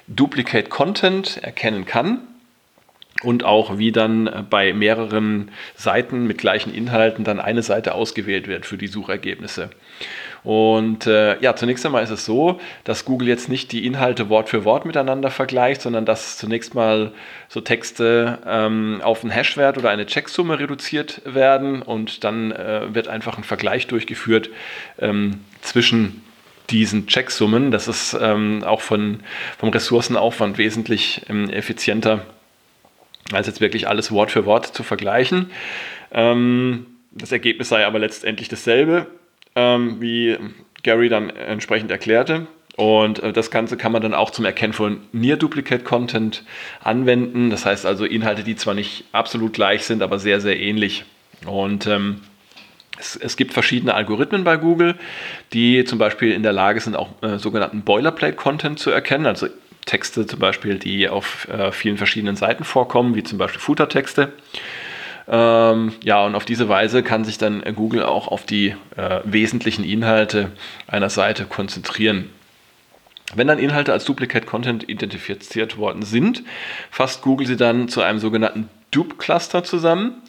Duplicate 0.08 0.70
Content 0.70 1.38
erkennen 1.44 1.86
kann 1.86 2.22
und 3.24 3.44
auch 3.44 3.78
wie 3.78 3.92
dann 3.92 4.48
bei 4.50 4.74
mehreren 4.74 5.51
Seiten 5.75 6.25
mit 6.25 6.40
gleichen 6.40 6.74
Inhalten 6.74 7.24
dann 7.24 7.40
eine 7.40 7.62
Seite 7.62 7.94
ausgewählt 7.94 8.48
wird 8.48 8.66
für 8.66 8.78
die 8.78 8.88
Suchergebnisse. 8.88 9.70
Und 10.44 11.06
äh, 11.06 11.40
ja, 11.40 11.56
zunächst 11.56 11.86
einmal 11.86 12.04
ist 12.04 12.10
es 12.10 12.25
so, 12.25 12.60
dass 12.84 13.06
Google 13.06 13.28
jetzt 13.28 13.48
nicht 13.48 13.72
die 13.72 13.86
Inhalte 13.86 14.28
Wort 14.30 14.50
für 14.50 14.66
Wort 14.66 14.86
miteinander 14.86 15.30
vergleicht, 15.30 15.84
sondern 15.84 16.06
dass 16.06 16.38
zunächst 16.38 16.74
mal 16.74 17.12
so 17.48 17.62
Texte 17.62 18.40
ähm, 18.48 19.01
auf 19.04 19.24
einen 19.24 19.30
Hashwert 19.30 19.78
oder 19.78 19.92
eine 19.92 20.08
Checksumme 20.08 20.58
reduziert 20.58 21.22
werden 21.25 21.84
und 21.84 22.24
dann 22.24 22.51
äh, 22.51 22.94
wird 22.94 23.08
einfach 23.08 23.38
ein 23.38 23.44
Vergleich 23.44 23.86
durchgeführt 23.86 24.50
ähm, 24.98 25.42
zwischen 25.62 26.24
diesen 26.72 27.08
Checksummen. 27.08 27.72
Das 27.72 27.88
ist 27.88 28.18
ähm, 28.20 28.63
auch 28.63 28.82
von, 28.82 29.22
vom 29.58 29.70
Ressourcenaufwand 29.70 30.58
wesentlich 30.58 31.22
ähm, 31.30 31.50
effizienter, 31.50 32.25
als 33.32 33.48
jetzt 33.48 33.62
wirklich 33.62 33.88
alles 33.88 34.12
Wort 34.12 34.32
für 34.32 34.46
Wort 34.46 34.68
zu 34.68 34.84
vergleichen. 34.84 35.51
Ähm, 36.12 36.86
das 37.12 37.32
Ergebnis 37.32 37.70
sei 37.70 37.86
aber 37.86 38.00
letztendlich 38.00 38.48
dasselbe, 38.48 39.08
ähm, 39.56 40.01
wie 40.01 40.38
Gary 40.84 41.10
dann 41.10 41.30
entsprechend 41.30 41.92
erklärte. 41.92 42.48
Und 42.78 43.20
äh, 43.20 43.34
das 43.34 43.51
Ganze 43.51 43.78
kann 43.78 43.92
man 43.92 44.01
dann 44.01 44.13
auch 44.13 44.32
zum 44.32 44.46
Erkennen 44.46 44.74
von 44.74 45.01
Near 45.12 45.38
Duplicate 45.38 45.84
Content 45.84 46.44
anwenden. 46.82 47.50
Das 47.50 47.66
heißt 47.66 47.86
also 47.86 48.06
Inhalte, 48.06 48.44
die 48.44 48.56
zwar 48.56 48.74
nicht 48.74 49.04
absolut 49.12 49.54
gleich 49.54 49.84
sind, 49.84 50.01
aber 50.01 50.20
sehr, 50.20 50.40
sehr 50.40 50.60
ähnlich. 50.60 51.04
Und 51.46 51.88
ähm, 51.88 52.22
es, 53.01 53.15
es, 53.15 53.36
gibt 53.36 53.53
verschiedene 53.53 53.93
Algorithmen 53.93 54.43
bei 54.43 54.58
Google, 54.58 54.96
die 55.53 55.84
zum 55.86 55.98
Beispiel 55.98 56.31
in 56.31 56.43
der 56.43 56.53
Lage 56.53 56.79
sind, 56.79 56.96
auch 56.96 57.10
äh, 57.22 57.38
sogenannten 57.38 57.81
Boilerplate-Content 57.81 58.79
zu 58.79 58.91
erkennen, 58.91 59.25
also 59.25 59.48
Texte 59.86 60.27
zum 60.27 60.39
Beispiel, 60.39 60.77
die 60.77 61.10
auf 61.10 61.48
äh, 61.50 61.72
vielen 61.72 61.98
verschiedenen 61.98 62.36
Seiten 62.36 62.63
vorkommen, 62.63 63.15
wie 63.15 63.24
zum 63.24 63.38
Beispiel 63.38 63.60
Footer-Texte. 63.60 64.31
Ähm, 65.27 65.93
ja, 66.03 66.24
und 66.25 66.36
auf 66.36 66.46
diese 66.46 66.70
Weise 66.70 67.03
kann 67.03 67.25
sich 67.25 67.38
dann 67.38 67.63
Google 67.75 68.03
auch 68.03 68.27
auf 68.27 68.46
die 68.46 68.75
äh, 68.96 69.20
wesentlichen 69.24 69.84
Inhalte 69.84 70.51
einer 70.88 71.10
Seite 71.10 71.46
konzentrieren. 71.46 72.29
Wenn 73.34 73.48
dann 73.48 73.60
Inhalte 73.60 73.93
als 73.93 74.05
Duplicate 74.05 74.46
Content 74.46 74.89
identifiziert 74.89 75.77
worden 75.77 76.03
sind, 76.03 76.43
fasst 76.89 77.22
Google 77.22 77.48
sie 77.48 77.55
dann 77.55 77.88
zu 77.88 78.01
einem 78.01 78.20
sogenannten 78.20 78.70
Dupe-Cluster 78.91 79.63
zusammen. 79.63 80.22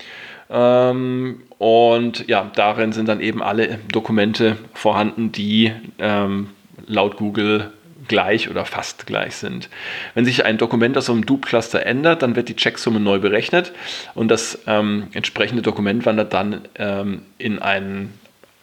Ähm, 0.52 1.42
und 1.59 2.28
ja, 2.28 2.50
darin 2.54 2.92
sind 2.92 3.09
dann 3.09 3.21
eben 3.21 3.42
alle 3.42 3.78
Dokumente 3.90 4.59
vorhanden, 4.75 5.32
die 5.32 5.73
ähm, 5.99 6.50
laut 6.87 7.16
Google 7.16 7.73
gleich 8.09 8.50
oder 8.50 8.64
fast 8.64 9.06
gleich 9.06 9.37
sind. 9.37 9.68
Wenn 10.14 10.25
sich 10.25 10.44
ein 10.44 10.59
Dokument 10.59 10.99
aus 10.99 11.09
einem 11.09 11.25
Dupe-Cluster 11.25 11.87
ändert, 11.87 12.23
dann 12.23 12.37
wird 12.37 12.49
die 12.49 12.56
Checksumme 12.56 13.00
neu 13.00 13.18
berechnet 13.18 13.73
und 14.14 14.28
das 14.28 14.59
ähm, 14.66 15.09
entsprechende 15.12 15.62
Dokument 15.62 16.04
wandert 16.04 16.35
dann 16.35 16.62
ähm, 16.75 17.23
in 17.38 17.61
ein 17.61 18.12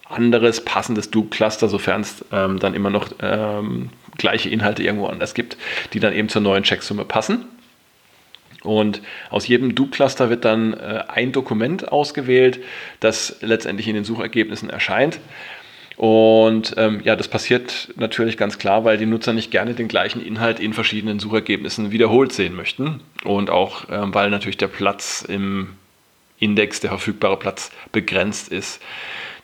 anderes 0.08 0.64
passendes 0.64 1.10
Dupe-Cluster, 1.10 1.68
sofern 1.68 2.02
es 2.02 2.24
ähm, 2.32 2.58
dann 2.58 2.74
immer 2.74 2.90
noch 2.90 3.08
ähm, 3.22 3.90
gleiche 4.18 4.50
Inhalte 4.50 4.82
irgendwo 4.82 5.06
anders 5.06 5.34
gibt, 5.34 5.56
die 5.92 6.00
dann 6.00 6.12
eben 6.12 6.28
zur 6.28 6.42
neuen 6.42 6.62
Checksumme 6.62 7.04
passen. 7.04 7.46
Und 8.62 9.00
aus 9.30 9.46
jedem 9.48 9.74
Dupe-Cluster 9.74 10.28
wird 10.28 10.44
dann 10.44 10.74
äh, 10.74 11.04
ein 11.08 11.32
Dokument 11.32 11.90
ausgewählt, 11.90 12.60
das 13.00 13.38
letztendlich 13.40 13.88
in 13.88 13.94
den 13.94 14.04
Suchergebnissen 14.04 14.68
erscheint. 14.70 15.20
Und 15.96 16.74
ähm, 16.78 17.02
ja, 17.04 17.14
das 17.14 17.28
passiert 17.28 17.92
natürlich 17.96 18.38
ganz 18.38 18.58
klar, 18.58 18.84
weil 18.84 18.96
die 18.96 19.04
Nutzer 19.04 19.34
nicht 19.34 19.50
gerne 19.50 19.74
den 19.74 19.86
gleichen 19.86 20.24
Inhalt 20.24 20.58
in 20.58 20.72
verschiedenen 20.72 21.20
Suchergebnissen 21.20 21.90
wiederholt 21.90 22.32
sehen 22.32 22.54
möchten. 22.54 23.00
Und 23.24 23.50
auch 23.50 23.84
ähm, 23.90 24.14
weil 24.14 24.30
natürlich 24.30 24.56
der 24.56 24.68
Platz 24.68 25.22
im 25.28 25.74
Index, 26.38 26.80
der 26.80 26.90
verfügbare 26.90 27.38
Platz, 27.38 27.70
begrenzt 27.92 28.50
ist. 28.50 28.80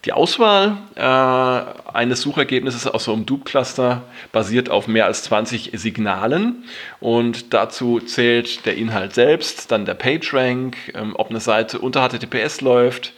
Die 0.07 0.13
Auswahl 0.13 0.77
äh, 0.95 1.01
eines 1.01 2.21
Suchergebnisses 2.21 2.87
aus 2.87 3.05
so 3.05 3.13
einem 3.13 3.27
Dupe-Cluster 3.27 4.03
basiert 4.31 4.71
auf 4.71 4.87
mehr 4.87 5.05
als 5.07 5.25
20 5.25 5.73
Signalen 5.75 6.63
und 7.01 7.53
dazu 7.53 7.99
zählt 7.99 8.67
der 8.67 8.77
Inhalt 8.77 9.15
selbst, 9.15 9.73
dann 9.73 9.85
der 9.85 9.95
PageRank, 9.95 10.77
ähm, 10.95 11.15
ob 11.17 11.31
eine 11.31 11.41
Seite 11.41 11.81
unter 11.81 12.09
HTTPS 12.09 12.61
läuft, 12.61 13.15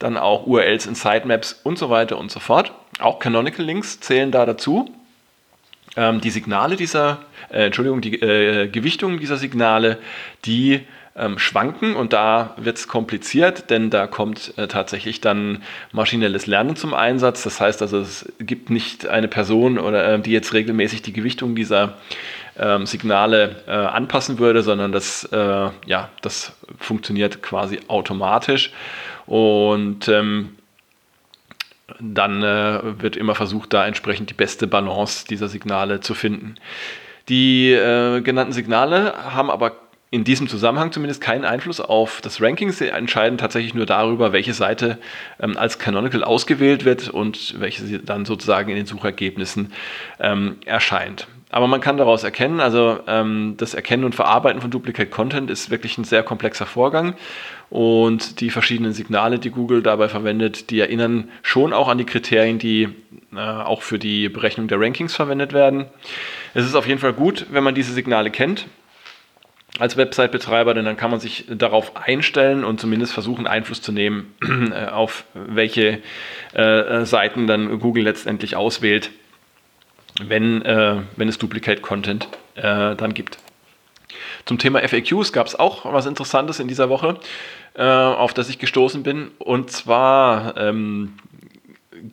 dann 0.00 0.16
auch 0.16 0.44
URLs 0.44 0.86
in 0.86 0.96
Sitemaps 0.96 1.60
und 1.62 1.78
so 1.78 1.90
weiter 1.90 2.18
und 2.18 2.32
so 2.32 2.40
fort. 2.40 2.72
Auch 2.98 3.20
Canonical 3.20 3.64
Links 3.64 4.00
zählen 4.00 4.32
da 4.32 4.44
dazu. 4.44 4.92
Ähm, 5.94 6.20
die 6.20 6.30
Signale 6.30 6.74
dieser, 6.74 7.20
äh, 7.52 7.66
Entschuldigung, 7.66 8.00
die 8.00 8.20
äh, 8.20 8.66
Gewichtung 8.66 9.20
dieser 9.20 9.36
Signale, 9.36 9.98
die 10.44 10.80
ähm, 11.14 11.38
schwanken 11.38 11.94
und 11.94 12.12
da 12.12 12.54
wird 12.56 12.78
es 12.78 12.88
kompliziert, 12.88 13.68
denn 13.70 13.90
da 13.90 14.06
kommt 14.06 14.56
äh, 14.56 14.66
tatsächlich 14.66 15.20
dann 15.20 15.62
maschinelles 15.92 16.46
Lernen 16.46 16.74
zum 16.74 16.94
Einsatz. 16.94 17.42
Das 17.42 17.60
heißt 17.60 17.82
also, 17.82 17.98
es 18.00 18.32
gibt 18.38 18.70
nicht 18.70 19.06
eine 19.06 19.28
Person 19.28 19.78
oder 19.78 20.14
äh, 20.14 20.20
die 20.20 20.32
jetzt 20.32 20.54
regelmäßig 20.54 21.02
die 21.02 21.12
Gewichtung 21.12 21.54
dieser 21.54 21.98
ähm, 22.58 22.86
Signale 22.86 23.62
äh, 23.66 23.72
anpassen 23.72 24.38
würde, 24.38 24.62
sondern 24.62 24.92
das, 24.92 25.24
äh, 25.24 25.36
ja, 25.86 26.08
das 26.22 26.54
funktioniert 26.78 27.42
quasi 27.42 27.80
automatisch 27.88 28.72
und 29.26 30.08
ähm, 30.08 30.56
dann 32.00 32.42
äh, 32.42 33.02
wird 33.02 33.16
immer 33.16 33.34
versucht, 33.34 33.72
da 33.74 33.86
entsprechend 33.86 34.30
die 34.30 34.34
beste 34.34 34.66
Balance 34.66 35.26
dieser 35.26 35.48
Signale 35.48 36.00
zu 36.00 36.14
finden. 36.14 36.54
Die 37.28 37.70
äh, 37.70 38.20
genannten 38.22 38.52
Signale 38.52 39.14
haben 39.34 39.50
aber 39.50 39.76
in 40.12 40.24
diesem 40.24 40.46
Zusammenhang 40.46 40.92
zumindest 40.92 41.22
keinen 41.22 41.46
Einfluss 41.46 41.80
auf 41.80 42.20
das 42.20 42.42
Ranking. 42.42 42.70
Sie 42.70 42.88
entscheiden 42.88 43.38
tatsächlich 43.38 43.72
nur 43.72 43.86
darüber, 43.86 44.32
welche 44.34 44.52
Seite 44.52 44.98
ähm, 45.40 45.56
als 45.56 45.78
Canonical 45.78 46.22
ausgewählt 46.22 46.84
wird 46.84 47.08
und 47.08 47.58
welche 47.58 47.98
dann 47.98 48.26
sozusagen 48.26 48.68
in 48.68 48.76
den 48.76 48.84
Suchergebnissen 48.84 49.72
ähm, 50.20 50.58
erscheint. 50.66 51.28
aber 51.50 51.66
man 51.66 51.80
kann 51.80 51.96
daraus 51.96 52.24
erkennen, 52.24 52.60
also 52.60 53.00
ähm, 53.06 53.54
das 53.56 53.72
Erkennen 53.72 54.04
und 54.04 54.14
Verarbeiten 54.14 54.60
von 54.60 54.70
Duplicate 54.70 55.10
Content 55.10 55.50
ist 55.50 55.70
wirklich 55.70 55.96
ein 55.96 56.04
sehr 56.04 56.22
komplexer 56.22 56.66
Vorgang 56.66 57.14
und 57.70 58.40
die 58.42 58.50
verschiedenen 58.50 58.92
Signale, 58.92 59.38
die 59.38 59.50
Google 59.50 59.82
dabei 59.82 60.10
verwendet, 60.10 60.68
die 60.68 60.80
erinnern 60.80 61.30
schon 61.40 61.72
auch 61.72 61.88
an 61.88 61.96
die 61.96 62.04
Kriterien, 62.04 62.58
die 62.58 62.90
äh, 63.34 63.40
auch 63.40 63.80
für 63.80 63.98
die 63.98 64.28
Berechnung 64.28 64.68
der 64.68 64.78
Rankings 64.78 65.14
verwendet 65.14 65.54
werden. 65.54 65.86
Es 66.52 66.66
ist 66.66 66.74
auf 66.74 66.86
jeden 66.86 67.00
Fall 67.00 67.14
gut, 67.14 67.46
wenn 67.50 67.64
man 67.64 67.74
diese 67.74 67.94
Signale 67.94 68.30
kennt 68.30 68.66
als 69.78 69.96
Website-Betreiber, 69.96 70.74
denn 70.74 70.84
dann 70.84 70.96
kann 70.96 71.10
man 71.10 71.20
sich 71.20 71.46
darauf 71.48 71.96
einstellen 71.96 72.64
und 72.64 72.80
zumindest 72.80 73.12
versuchen, 73.12 73.46
Einfluss 73.46 73.80
zu 73.80 73.92
nehmen, 73.92 74.34
äh, 74.72 74.86
auf 74.86 75.24
welche 75.34 76.00
äh, 76.52 77.04
Seiten 77.04 77.46
dann 77.46 77.78
Google 77.80 78.04
letztendlich 78.04 78.54
auswählt, 78.54 79.10
wenn, 80.22 80.62
äh, 80.62 80.96
wenn 81.16 81.28
es 81.28 81.38
Duplicate-Content 81.38 82.28
äh, 82.56 82.94
dann 82.96 83.14
gibt. 83.14 83.38
Zum 84.44 84.58
Thema 84.58 84.86
FAQs 84.86 85.32
gab 85.32 85.46
es 85.46 85.54
auch 85.54 85.90
was 85.90 86.06
Interessantes 86.06 86.58
in 86.58 86.68
dieser 86.68 86.88
Woche, 86.88 87.18
äh, 87.74 87.82
auf 87.82 88.34
das 88.34 88.50
ich 88.50 88.58
gestoßen 88.58 89.02
bin. 89.02 89.30
Und 89.38 89.70
zwar 89.70 90.56
ähm, 90.56 91.14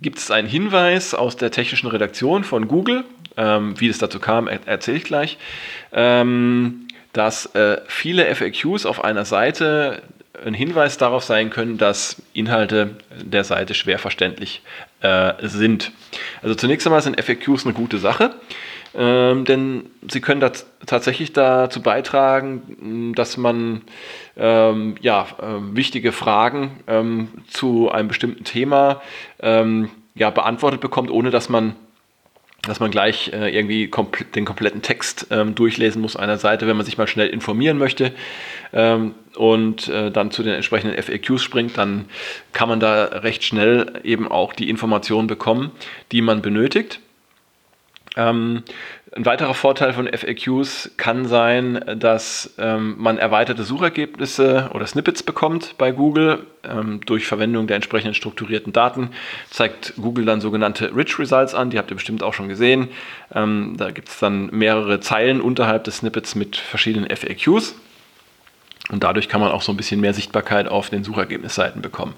gibt 0.01 0.19
es 0.19 0.31
einen 0.31 0.47
Hinweis 0.47 1.13
aus 1.13 1.35
der 1.35 1.51
technischen 1.51 1.87
Redaktion 1.87 2.43
von 2.43 2.67
Google. 2.67 3.03
Ähm, 3.35 3.79
wie 3.79 3.87
es 3.87 3.97
dazu 3.97 4.19
kam, 4.19 4.47
er 4.47 4.59
erzähle 4.67 4.97
ich 4.97 5.03
gleich. 5.03 5.37
Ähm, 5.91 6.87
dass 7.19 7.53
äh, 7.53 7.81
viele 7.87 8.33
FAQs 8.33 8.85
auf 8.85 9.03
einer 9.03 9.25
Seite 9.25 10.03
ein 10.45 10.53
Hinweis 10.53 10.97
darauf 10.97 11.25
sein 11.25 11.49
können, 11.49 11.77
dass 11.77 12.21
Inhalte 12.31 12.91
der 13.21 13.43
Seite 13.43 13.73
schwer 13.73 13.99
verständlich 13.99 14.61
äh, 15.01 15.33
sind. 15.41 15.91
Also 16.41 16.55
zunächst 16.55 16.87
einmal 16.87 17.01
sind 17.01 17.21
FAQs 17.21 17.65
eine 17.65 17.73
gute 17.73 17.97
Sache, 17.97 18.35
ähm, 18.95 19.43
denn 19.43 19.83
sie 20.09 20.21
können 20.21 20.49
tatsächlich 20.85 21.33
dazu 21.33 21.81
beitragen, 21.81 23.11
dass 23.15 23.35
man 23.35 23.81
ähm, 24.37 24.95
ja, 25.01 25.27
äh, 25.41 25.75
wichtige 25.75 26.13
Fragen 26.13 26.79
ähm, 26.87 27.27
zu 27.49 27.91
einem 27.91 28.07
bestimmten 28.07 28.45
Thema 28.45 29.01
ähm, 29.41 29.89
ja, 30.15 30.29
beantwortet 30.29 30.79
bekommt, 30.79 31.11
ohne 31.11 31.31
dass 31.31 31.49
man 31.49 31.75
dass 32.63 32.79
man 32.79 32.91
gleich 32.91 33.31
äh, 33.33 33.55
irgendwie 33.55 33.87
kompl 33.87 34.25
den 34.25 34.45
kompletten 34.45 34.81
Text 34.81 35.27
ähm, 35.31 35.55
durchlesen 35.55 36.01
muss 36.01 36.15
einer 36.15 36.37
Seite, 36.37 36.67
wenn 36.67 36.77
man 36.77 36.85
sich 36.85 36.97
mal 36.97 37.07
schnell 37.07 37.29
informieren 37.29 37.77
möchte 37.77 38.11
ähm, 38.73 39.15
und 39.35 39.87
äh, 39.87 40.11
dann 40.11 40.31
zu 40.31 40.43
den 40.43 40.53
entsprechenden 40.53 41.01
FAQs 41.01 41.41
springt, 41.41 41.77
dann 41.77 42.05
kann 42.53 42.69
man 42.69 42.79
da 42.79 43.05
recht 43.05 43.43
schnell 43.43 44.01
eben 44.03 44.27
auch 44.27 44.53
die 44.53 44.69
Informationen 44.69 45.27
bekommen, 45.27 45.71
die 46.11 46.21
man 46.21 46.41
benötigt. 46.41 46.99
Ähm, 48.17 48.63
ein 49.15 49.25
weiterer 49.25 49.53
Vorteil 49.53 49.93
von 49.93 50.07
FAQs 50.07 50.91
kann 50.97 51.25
sein, 51.25 51.83
dass 51.97 52.53
ähm, 52.59 52.95
man 52.97 53.17
erweiterte 53.17 53.63
Suchergebnisse 53.63 54.69
oder 54.73 54.85
Snippets 54.85 55.23
bekommt 55.23 55.75
bei 55.77 55.91
Google. 55.91 56.45
Ähm, 56.63 57.01
durch 57.05 57.25
Verwendung 57.25 57.67
der 57.67 57.77
entsprechenden 57.77 58.13
strukturierten 58.13 58.73
Daten 58.73 59.09
zeigt 59.49 59.93
Google 59.95 60.25
dann 60.25 60.41
sogenannte 60.41 60.95
Rich 60.95 61.17
Results 61.17 61.55
an. 61.55 61.69
Die 61.69 61.77
habt 61.77 61.91
ihr 61.91 61.95
bestimmt 61.95 62.21
auch 62.21 62.33
schon 62.33 62.49
gesehen. 62.49 62.89
Ähm, 63.33 63.75
da 63.77 63.91
gibt 63.91 64.09
es 64.09 64.19
dann 64.19 64.49
mehrere 64.51 64.99
Zeilen 64.99 65.41
unterhalb 65.41 65.85
des 65.85 65.97
Snippets 65.97 66.35
mit 66.35 66.57
verschiedenen 66.57 67.09
FAQs. 67.09 67.75
Und 68.91 69.03
dadurch 69.03 69.29
kann 69.29 69.39
man 69.39 69.51
auch 69.51 69.61
so 69.61 69.71
ein 69.71 69.77
bisschen 69.77 69.99
mehr 70.01 70.13
Sichtbarkeit 70.13 70.67
auf 70.67 70.89
den 70.89 71.03
Suchergebnisseiten 71.03 71.81
bekommen. 71.81 72.15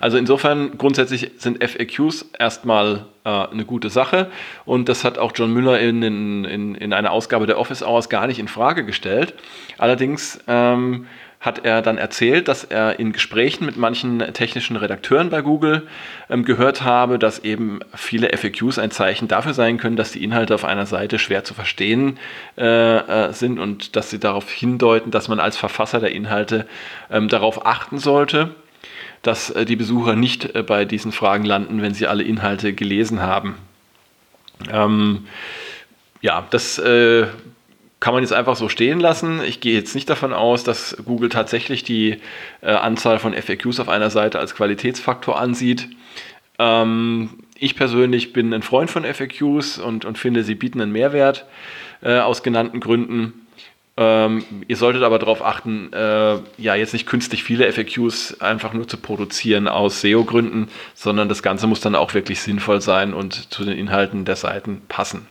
Also 0.00 0.18
insofern 0.18 0.76
grundsätzlich 0.76 1.30
sind 1.38 1.64
FAQs 1.64 2.30
erstmal 2.38 3.06
äh, 3.24 3.30
eine 3.30 3.64
gute 3.64 3.88
Sache. 3.88 4.30
Und 4.66 4.88
das 4.88 5.04
hat 5.04 5.16
auch 5.16 5.32
John 5.34 5.52
Müller 5.52 5.80
in, 5.80 6.02
in, 6.02 6.74
in 6.74 6.92
einer 6.92 7.10
Ausgabe 7.10 7.46
der 7.46 7.58
Office 7.58 7.82
Hours 7.82 8.10
gar 8.10 8.26
nicht 8.26 8.38
in 8.38 8.48
Frage 8.48 8.84
gestellt. 8.84 9.34
Allerdings 9.78 10.38
ähm, 10.46 11.06
hat 11.40 11.64
er 11.64 11.80
dann 11.80 11.96
erzählt, 11.96 12.48
dass 12.48 12.64
er 12.64 12.98
in 12.98 13.12
Gesprächen 13.12 13.64
mit 13.64 13.78
manchen 13.78 14.18
technischen 14.34 14.76
Redakteuren 14.76 15.30
bei 15.30 15.40
Google 15.40 15.88
ähm, 16.28 16.44
gehört 16.44 16.82
habe, 16.82 17.18
dass 17.18 17.38
eben 17.38 17.80
viele 17.94 18.36
FAQs 18.36 18.78
ein 18.78 18.90
Zeichen 18.90 19.26
dafür 19.26 19.54
sein 19.54 19.78
können, 19.78 19.96
dass 19.96 20.12
die 20.12 20.22
Inhalte 20.22 20.54
auf 20.54 20.66
einer 20.66 20.84
Seite 20.84 21.18
schwer 21.18 21.42
zu 21.42 21.54
verstehen 21.54 22.18
äh, 22.58 22.96
äh, 22.98 23.32
sind 23.32 23.58
und 23.58 23.96
dass 23.96 24.10
sie 24.10 24.18
darauf 24.18 24.50
hindeuten, 24.50 25.10
dass 25.10 25.28
man 25.28 25.40
als 25.40 25.56
Verfasser 25.56 25.98
der 25.98 26.12
Inhalte 26.12 26.66
ähm, 27.10 27.28
darauf 27.28 27.64
achten 27.64 27.98
sollte, 27.98 28.54
dass 29.22 29.48
äh, 29.48 29.64
die 29.64 29.76
Besucher 29.76 30.16
nicht 30.16 30.54
äh, 30.54 30.62
bei 30.62 30.84
diesen 30.84 31.10
Fragen 31.10 31.46
landen, 31.46 31.80
wenn 31.80 31.94
sie 31.94 32.06
alle 32.06 32.22
Inhalte 32.22 32.74
gelesen 32.74 33.22
haben. 33.22 33.56
Ähm, 34.70 35.26
ja, 36.20 36.46
das 36.50 36.78
äh, 36.78 37.28
kann 38.00 38.14
man 38.14 38.22
jetzt 38.22 38.32
einfach 38.32 38.56
so 38.56 38.68
stehen 38.70 38.98
lassen. 38.98 39.42
Ich 39.44 39.60
gehe 39.60 39.74
jetzt 39.74 39.94
nicht 39.94 40.08
davon 40.08 40.32
aus, 40.32 40.64
dass 40.64 40.96
Google 41.04 41.28
tatsächlich 41.28 41.84
die 41.84 42.16
äh, 42.62 42.70
Anzahl 42.70 43.18
von 43.18 43.34
FAQs 43.34 43.78
auf 43.78 43.90
einer 43.90 44.10
Seite 44.10 44.38
als 44.38 44.54
Qualitätsfaktor 44.54 45.38
ansieht. 45.38 45.88
Ähm, 46.58 47.30
ich 47.58 47.76
persönlich 47.76 48.32
bin 48.32 48.52
ein 48.54 48.62
Freund 48.62 48.90
von 48.90 49.04
FAQs 49.04 49.78
und, 49.78 50.06
und 50.06 50.16
finde, 50.16 50.44
sie 50.44 50.54
bieten 50.54 50.80
einen 50.80 50.92
Mehrwert 50.92 51.44
äh, 52.02 52.18
aus 52.18 52.42
genannten 52.42 52.80
Gründen. 52.80 53.46
Ähm, 53.98 54.44
ihr 54.66 54.76
solltet 54.76 55.02
aber 55.02 55.18
darauf 55.18 55.44
achten, 55.44 55.92
äh, 55.92 56.38
ja, 56.56 56.74
jetzt 56.74 56.94
nicht 56.94 57.06
künstlich 57.06 57.44
viele 57.44 57.70
FAQs 57.70 58.40
einfach 58.40 58.72
nur 58.72 58.88
zu 58.88 58.96
produzieren 58.96 59.68
aus 59.68 60.00
SEO-Gründen, 60.00 60.68
sondern 60.94 61.28
das 61.28 61.42
Ganze 61.42 61.66
muss 61.66 61.80
dann 61.80 61.94
auch 61.94 62.14
wirklich 62.14 62.40
sinnvoll 62.40 62.80
sein 62.80 63.12
und 63.12 63.52
zu 63.52 63.62
den 63.62 63.76
Inhalten 63.76 64.24
der 64.24 64.36
Seiten 64.36 64.80
passen. 64.88 65.26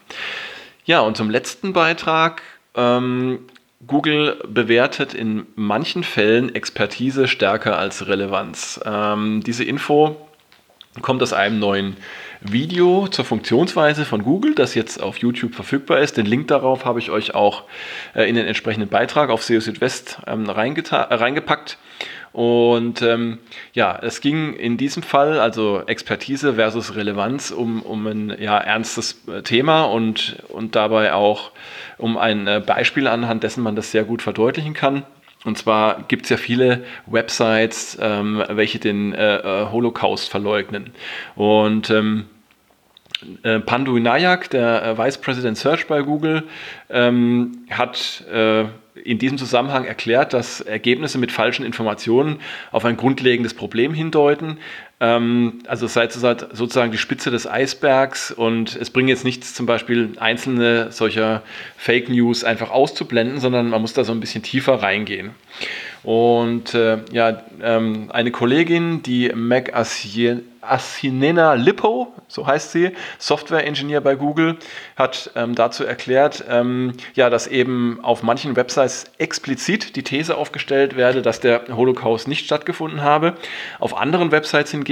Ja, 0.86 1.00
und 1.00 1.18
zum 1.18 1.32
letzten 1.32 1.74
Beitrag 1.74 2.44
ähm, 2.80 3.40
Google 3.86 4.42
bewertet 4.48 5.14
in 5.14 5.46
manchen 5.56 6.04
Fällen 6.04 6.54
Expertise 6.54 7.28
stärker 7.28 7.78
als 7.78 8.08
Relevanz. 8.08 8.80
Ähm, 8.86 9.42
diese 9.46 9.64
Info 9.64 10.16
kommt 11.02 11.22
aus 11.22 11.34
einem 11.34 11.60
neuen 11.60 11.98
Video 12.42 13.08
zur 13.08 13.26
Funktionsweise 13.26 14.06
von 14.06 14.24
Google, 14.24 14.56
das 14.56 14.74
jetzt 14.74 15.02
auf 15.02 15.18
YouTube 15.18 15.56
verfügbar 15.56 16.00
ist. 16.00 16.18
Den 16.18 16.26
Link 16.26 16.48
darauf 16.48 16.86
habe 16.86 17.00
ich 17.00 17.10
euch 17.10 17.36
auch 17.36 17.64
äh, 18.16 18.30
in 18.30 18.36
den 18.36 18.48
entsprechenden 18.48 18.90
Beitrag 18.90 19.30
auf 19.30 19.44
SEO 19.44 19.60
Südwest 19.60 20.20
ähm, 20.26 20.50
reingepackt. 20.50 21.78
Und 22.32 23.02
ähm, 23.02 23.40
ja, 23.74 23.98
es 24.02 24.22
ging 24.22 24.54
in 24.54 24.78
diesem 24.78 25.04
Fall, 25.04 25.40
also 25.40 25.82
Expertise 25.86 26.54
versus 26.54 26.96
Relevanz, 26.96 27.52
um, 27.52 27.82
um 27.82 28.06
ein 28.08 28.36
ja, 28.40 28.58
ernstes 28.58 29.22
äh, 29.28 29.42
Thema 29.42 29.84
und, 29.84 30.38
und 30.50 30.76
dabei 30.76 31.14
auch 31.14 31.52
um 31.98 32.18
ein 32.18 32.48
äh, 32.48 32.62
Beispiel 32.66 33.08
anhand 33.08 33.44
dessen 33.44 33.64
man 33.64 33.76
das 33.76 33.92
sehr 33.92 34.04
gut 34.04 34.22
verdeutlichen 34.22 34.74
kann. 34.74 35.04
Und 35.46 35.58
zwar 35.58 36.04
gibt 36.08 36.26
es 36.26 36.30
ja 36.30 36.38
viele 36.38 36.84
Websites, 37.06 37.98
ähm, 38.02 38.44
welche 38.50 38.80
den 38.80 39.14
äh, 39.14 39.38
äh 39.38 39.72
Holocaust 39.72 40.30
verleugnen. 40.30 40.92
Und 41.36 41.90
ähm, 41.90 42.26
äh, 42.26 42.39
Pandu 43.66 44.00
Nayak, 44.00 44.50
der 44.50 44.84
äh, 44.84 44.98
Vice 44.98 45.18
President 45.18 45.58
Search 45.58 45.88
bei 45.88 46.02
Google, 46.02 46.44
ähm, 46.90 47.66
hat 47.70 48.24
äh, 48.32 48.66
in 49.04 49.18
diesem 49.18 49.38
Zusammenhang 49.38 49.86
erklärt, 49.86 50.34
dass 50.34 50.62
Ergebnisse 50.62 51.18
mit 51.18 51.32
falschen 51.32 51.66
Informationen 51.66 52.40
auf 52.72 52.86
ein 52.86 52.98
grundlegendes 52.98 53.54
Problem 53.54 53.94
hindeuten. 53.94 54.58
Ähm, 55.02 55.60
also 55.68 55.86
es 55.86 55.94
sei 55.94 56.10
sozusagen 56.10 56.92
die 56.92 56.98
Spitze 56.98 57.32
des 57.32 57.48
Eisbergs 57.48 58.32
und 58.32 58.76
es 58.76 58.90
bringt 58.90 59.10
jetzt 59.10 59.24
nichts, 59.24 59.54
zum 59.54 59.66
Beispiel 59.66 60.14
einzelne 60.20 60.92
solcher 60.92 61.42
Fake 61.78 62.10
News 62.10 62.44
einfach 62.44 62.70
auszublenden, 62.70 63.40
sondern 63.40 63.70
man 63.70 63.82
muss 63.82 63.94
da 63.94 64.04
so 64.04 64.12
ein 64.12 64.20
bisschen 64.20 64.44
tiefer 64.44 64.82
reingehen. 64.82 65.32
Und 66.04 66.74
äh, 66.74 67.00
ja, 67.12 67.44
ähm, 67.62 68.10
eine 68.12 68.32
Kollegin, 68.32 69.04
die 69.04 69.32
Meg 69.36 69.74
Asinena 70.62 71.54
Lippo, 71.56 72.14
so 72.28 72.48
heißt 72.48 72.72
sie, 72.72 72.92
Software-Engineer 73.18 74.00
bei 74.00 74.16
Google, 74.16 74.58
hat 74.96 75.32
ähm, 75.36 75.56
dazu 75.56 75.84
erklärt, 75.84 76.46
ähm, 76.50 76.94
ja, 77.16 77.30
dass 77.30 77.48
eben 77.48 78.00
auf 78.02 78.24
manchen 78.24 78.56
Websites 78.56 79.12
explizit 79.18 79.98
die 79.98 80.04
These 80.04 80.38
aufgestellt 80.38 80.96
werde, 80.96 81.22
dass 81.22 81.42
der 81.42 81.64
Holocaust 81.70 82.28
nicht 82.30 82.46
stattgefunden 82.46 83.02
habe. 83.02 83.36
Auf 83.80 83.98
anderen 83.98 84.32
Websites 84.32 84.72
hingegen, 84.72 84.89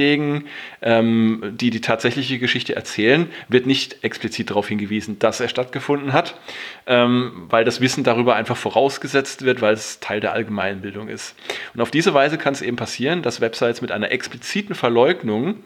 ähm, 0.82 1.54
die 1.60 1.70
die 1.70 1.82
tatsächliche 1.82 2.40
Geschichte 2.40 2.76
erzählen, 2.76 3.30
wird 3.48 3.66
nicht 3.66 4.04
explizit 4.04 4.50
darauf 4.50 4.68
hingewiesen, 4.68 5.20
dass 5.20 5.40
er 5.40 5.50
stattgefunden 5.50 6.14
hat, 6.14 6.40
ähm, 6.86 7.48
weil 7.50 7.66
das 7.66 7.82
Wissen 7.82 8.04
darüber 8.04 8.36
einfach 8.36 8.58
vorausgesetzt 8.58 9.44
wird, 9.44 9.62
weil 9.62 9.74
es 9.74 10.00
Teil 10.00 10.20
der 10.20 10.34
Allgemeinbildung 10.34 11.08
ist. 11.08 11.36
Und 11.74 11.82
auf 11.82 11.92
diese 11.92 12.14
Weise 12.14 12.38
kann 12.38 12.54
es 12.54 12.62
eben 12.62 12.78
passieren, 12.78 13.22
dass 13.22 13.42
Websites 13.42 13.82
mit 13.82 13.92
einer 13.92 14.12
expliziten 14.12 14.76
Verleugnung 14.76 15.64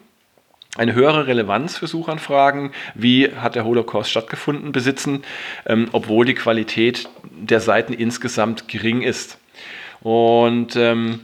eine 0.78 0.94
höhere 0.94 1.28
Relevanz 1.28 1.78
für 1.78 1.88
Suchanfragen, 1.88 2.72
wie 2.96 3.30
hat 3.36 3.56
der 3.56 3.66
Holocaust 3.66 4.10
stattgefunden, 4.10 4.72
besitzen, 4.72 5.24
ähm, 5.66 5.90
obwohl 5.92 6.26
die 6.26 6.34
Qualität 6.34 7.10
der 7.24 7.60
Seiten 7.60 7.94
insgesamt 7.94 8.68
gering 8.70 9.02
ist. 9.02 9.38
Und 10.02 10.76
ähm, 10.78 11.20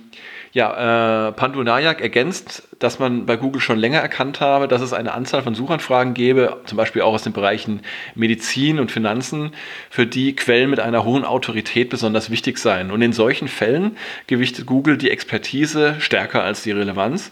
Ja, 0.58 1.28
äh, 1.28 1.34
Pandu 1.34 1.62
Nayak 1.62 2.02
ergänzt, 2.02 2.64
dass 2.80 2.98
man 2.98 3.28
bei 3.28 3.38
Google 3.38 3.62
schon 3.62 3.78
länger 3.78 4.00
erkannt 4.00 4.42
habe, 4.42 4.68
dass 4.68 4.82
es 4.82 4.92
eine 4.92 5.14
Anzahl 5.14 5.44
von 5.44 5.54
Suchanfragen 5.54 6.16
gäbe, 6.16 6.62
zum 6.66 6.78
Beispiel 6.78 7.04
auch 7.04 7.14
aus 7.14 7.22
den 7.22 7.32
Bereichen 7.32 7.82
Medizin 8.16 8.80
und 8.80 8.92
Finanzen, 8.92 9.52
für 9.92 10.08
die 10.08 10.36
Quellen 10.36 10.72
mit 10.72 10.80
einer 10.80 11.04
hohen 11.04 11.26
Autorität 11.26 11.90
besonders 11.92 12.32
wichtig 12.32 12.58
seien. 12.58 12.90
Und 12.90 13.04
in 13.04 13.14
solchen 13.14 13.50
Fällen 13.50 13.98
gewichtet 14.26 14.66
Google 14.66 14.98
die 14.98 15.12
Expertise 15.12 15.98
stärker 16.00 16.42
als 16.42 16.64
die 16.64 16.72
Relevanz. 16.72 17.32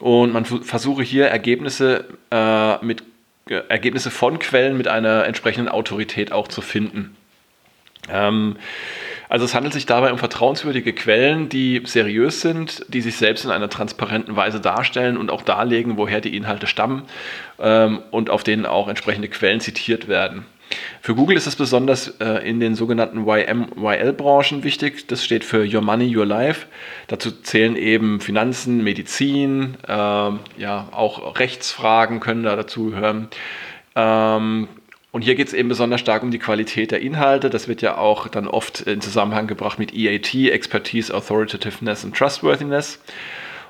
Und 0.00 0.32
man 0.32 0.44
versuche 0.44 1.04
hier 1.04 1.28
Ergebnisse 1.28 2.06
äh, 2.32 2.84
mit 2.84 3.04
äh, 3.48 3.60
Ergebnisse 3.68 4.10
von 4.10 4.40
Quellen 4.40 4.76
mit 4.76 4.88
einer 4.88 5.24
entsprechenden 5.24 5.68
Autorität 5.68 6.32
auch 6.32 6.48
zu 6.48 6.62
finden. 6.62 7.16
Ähm, 8.10 8.56
also 9.28 9.44
es 9.44 9.54
handelt 9.54 9.74
sich 9.74 9.86
dabei 9.86 10.12
um 10.12 10.18
vertrauenswürdige 10.18 10.92
Quellen, 10.92 11.48
die 11.48 11.82
seriös 11.84 12.40
sind, 12.40 12.84
die 12.88 13.00
sich 13.00 13.16
selbst 13.16 13.44
in 13.44 13.50
einer 13.50 13.68
transparenten 13.68 14.36
Weise 14.36 14.60
darstellen 14.60 15.16
und 15.16 15.30
auch 15.30 15.42
darlegen, 15.42 15.96
woher 15.96 16.20
die 16.20 16.36
Inhalte 16.36 16.66
stammen 16.66 17.02
ähm, 17.58 18.02
und 18.10 18.30
auf 18.30 18.44
denen 18.44 18.66
auch 18.66 18.88
entsprechende 18.88 19.28
Quellen 19.28 19.60
zitiert 19.60 20.08
werden. 20.08 20.44
Für 21.00 21.14
Google 21.14 21.36
ist 21.36 21.46
es 21.46 21.54
besonders 21.54 22.08
äh, 22.20 22.48
in 22.48 22.58
den 22.58 22.74
sogenannten 22.74 23.26
YM-YL-Branchen 23.26 24.64
wichtig. 24.64 25.06
Das 25.06 25.24
steht 25.24 25.44
für 25.44 25.64
Your 25.64 25.82
Money, 25.82 26.16
Your 26.16 26.26
Life. 26.26 26.66
Dazu 27.06 27.30
zählen 27.30 27.76
eben 27.76 28.20
Finanzen, 28.20 28.82
Medizin, 28.82 29.76
äh, 29.86 29.92
ja 29.92 30.88
auch 30.90 31.38
Rechtsfragen 31.38 32.18
können 32.18 32.42
da 32.42 32.56
dazu 32.56 32.86
gehören. 32.86 33.28
Ähm, 33.94 34.68
und 35.16 35.22
hier 35.22 35.34
geht 35.34 35.48
es 35.48 35.54
eben 35.54 35.70
besonders 35.70 36.02
stark 36.02 36.22
um 36.22 36.30
die 36.30 36.38
Qualität 36.38 36.90
der 36.90 37.00
Inhalte. 37.00 37.48
Das 37.48 37.68
wird 37.68 37.80
ja 37.80 37.96
auch 37.96 38.28
dann 38.28 38.46
oft 38.46 38.82
in 38.82 39.00
Zusammenhang 39.00 39.46
gebracht 39.46 39.78
mit 39.78 39.94
EAT, 39.94 40.34
Expertise, 40.34 41.14
Authoritativeness 41.14 42.04
und 42.04 42.14
Trustworthiness. 42.14 43.00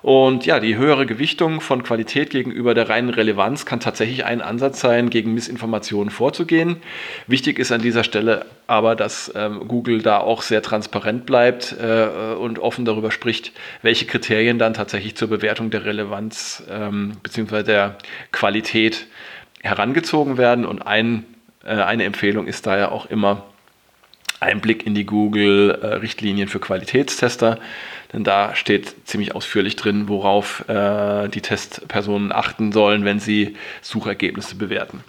Und 0.02 0.44
ja, 0.44 0.58
die 0.58 0.76
höhere 0.76 1.06
Gewichtung 1.06 1.60
von 1.60 1.84
Qualität 1.84 2.30
gegenüber 2.30 2.74
der 2.74 2.88
reinen 2.88 3.10
Relevanz 3.10 3.64
kann 3.64 3.78
tatsächlich 3.78 4.24
ein 4.24 4.40
Ansatz 4.40 4.80
sein, 4.80 5.08
gegen 5.08 5.34
Missinformationen 5.34 6.10
vorzugehen. 6.10 6.78
Wichtig 7.28 7.60
ist 7.60 7.70
an 7.70 7.80
dieser 7.80 8.02
Stelle 8.02 8.46
aber, 8.66 8.96
dass 8.96 9.32
ähm, 9.36 9.68
Google 9.68 10.02
da 10.02 10.18
auch 10.18 10.42
sehr 10.42 10.62
transparent 10.62 11.26
bleibt 11.26 11.76
äh, 11.80 12.34
und 12.34 12.58
offen 12.58 12.84
darüber 12.84 13.12
spricht, 13.12 13.52
welche 13.82 14.06
Kriterien 14.06 14.58
dann 14.58 14.74
tatsächlich 14.74 15.14
zur 15.14 15.28
Bewertung 15.28 15.70
der 15.70 15.84
Relevanz 15.84 16.64
ähm, 16.68 17.12
bzw. 17.22 17.62
der 17.62 17.98
Qualität 18.32 19.06
herangezogen 19.62 20.38
werden. 20.38 20.66
Und 20.66 20.82
ein 20.82 21.24
eine 21.66 22.04
Empfehlung 22.04 22.46
ist 22.46 22.66
daher 22.66 22.92
auch 22.92 23.06
immer 23.06 23.44
ein 24.40 24.60
Blick 24.60 24.86
in 24.86 24.94
die 24.94 25.06
Google-Richtlinien 25.06 26.48
für 26.48 26.60
Qualitätstester, 26.60 27.58
denn 28.12 28.22
da 28.22 28.54
steht 28.54 28.94
ziemlich 29.06 29.34
ausführlich 29.34 29.76
drin, 29.76 30.08
worauf 30.08 30.68
äh, 30.68 31.28
die 31.28 31.40
Testpersonen 31.40 32.32
achten 32.32 32.70
sollen, 32.70 33.04
wenn 33.04 33.18
sie 33.18 33.56
Suchergebnisse 33.80 34.56
bewerten. 34.56 35.02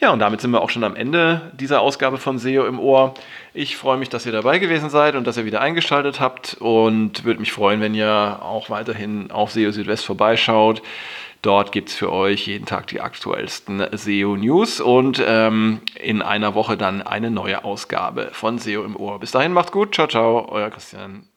Ja, 0.00 0.12
und 0.12 0.20
damit 0.20 0.40
sind 0.40 0.52
wir 0.52 0.60
auch 0.60 0.70
schon 0.70 0.84
am 0.84 0.94
Ende 0.94 1.50
dieser 1.58 1.80
Ausgabe 1.80 2.18
von 2.18 2.38
SEO 2.38 2.66
im 2.66 2.78
Ohr. 2.78 3.14
Ich 3.52 3.76
freue 3.76 3.96
mich, 3.96 4.08
dass 4.08 4.26
ihr 4.26 4.32
dabei 4.32 4.60
gewesen 4.60 4.90
seid 4.90 5.16
und 5.16 5.26
dass 5.26 5.36
ihr 5.36 5.44
wieder 5.44 5.60
eingeschaltet 5.60 6.20
habt 6.20 6.56
und 6.60 7.24
würde 7.24 7.40
mich 7.40 7.50
freuen, 7.50 7.80
wenn 7.80 7.94
ihr 7.94 8.38
auch 8.40 8.70
weiterhin 8.70 9.32
auf 9.32 9.50
SEO 9.50 9.72
Südwest 9.72 10.04
vorbeischaut. 10.04 10.82
Dort 11.42 11.70
gibt 11.72 11.90
es 11.90 11.94
für 11.94 12.12
euch 12.12 12.46
jeden 12.46 12.66
Tag 12.66 12.88
die 12.88 13.00
aktuellsten 13.00 13.84
SEO-News 13.92 14.80
und 14.80 15.22
ähm, 15.24 15.80
in 15.94 16.20
einer 16.20 16.54
Woche 16.54 16.76
dann 16.76 17.02
eine 17.02 17.30
neue 17.30 17.64
Ausgabe 17.64 18.30
von 18.32 18.58
SEO 18.58 18.84
im 18.84 18.96
Ohr. 18.96 19.20
Bis 19.20 19.30
dahin 19.30 19.52
macht's 19.52 19.72
gut. 19.72 19.94
Ciao, 19.94 20.08
ciao, 20.08 20.48
euer 20.50 20.70
Christian. 20.70 21.28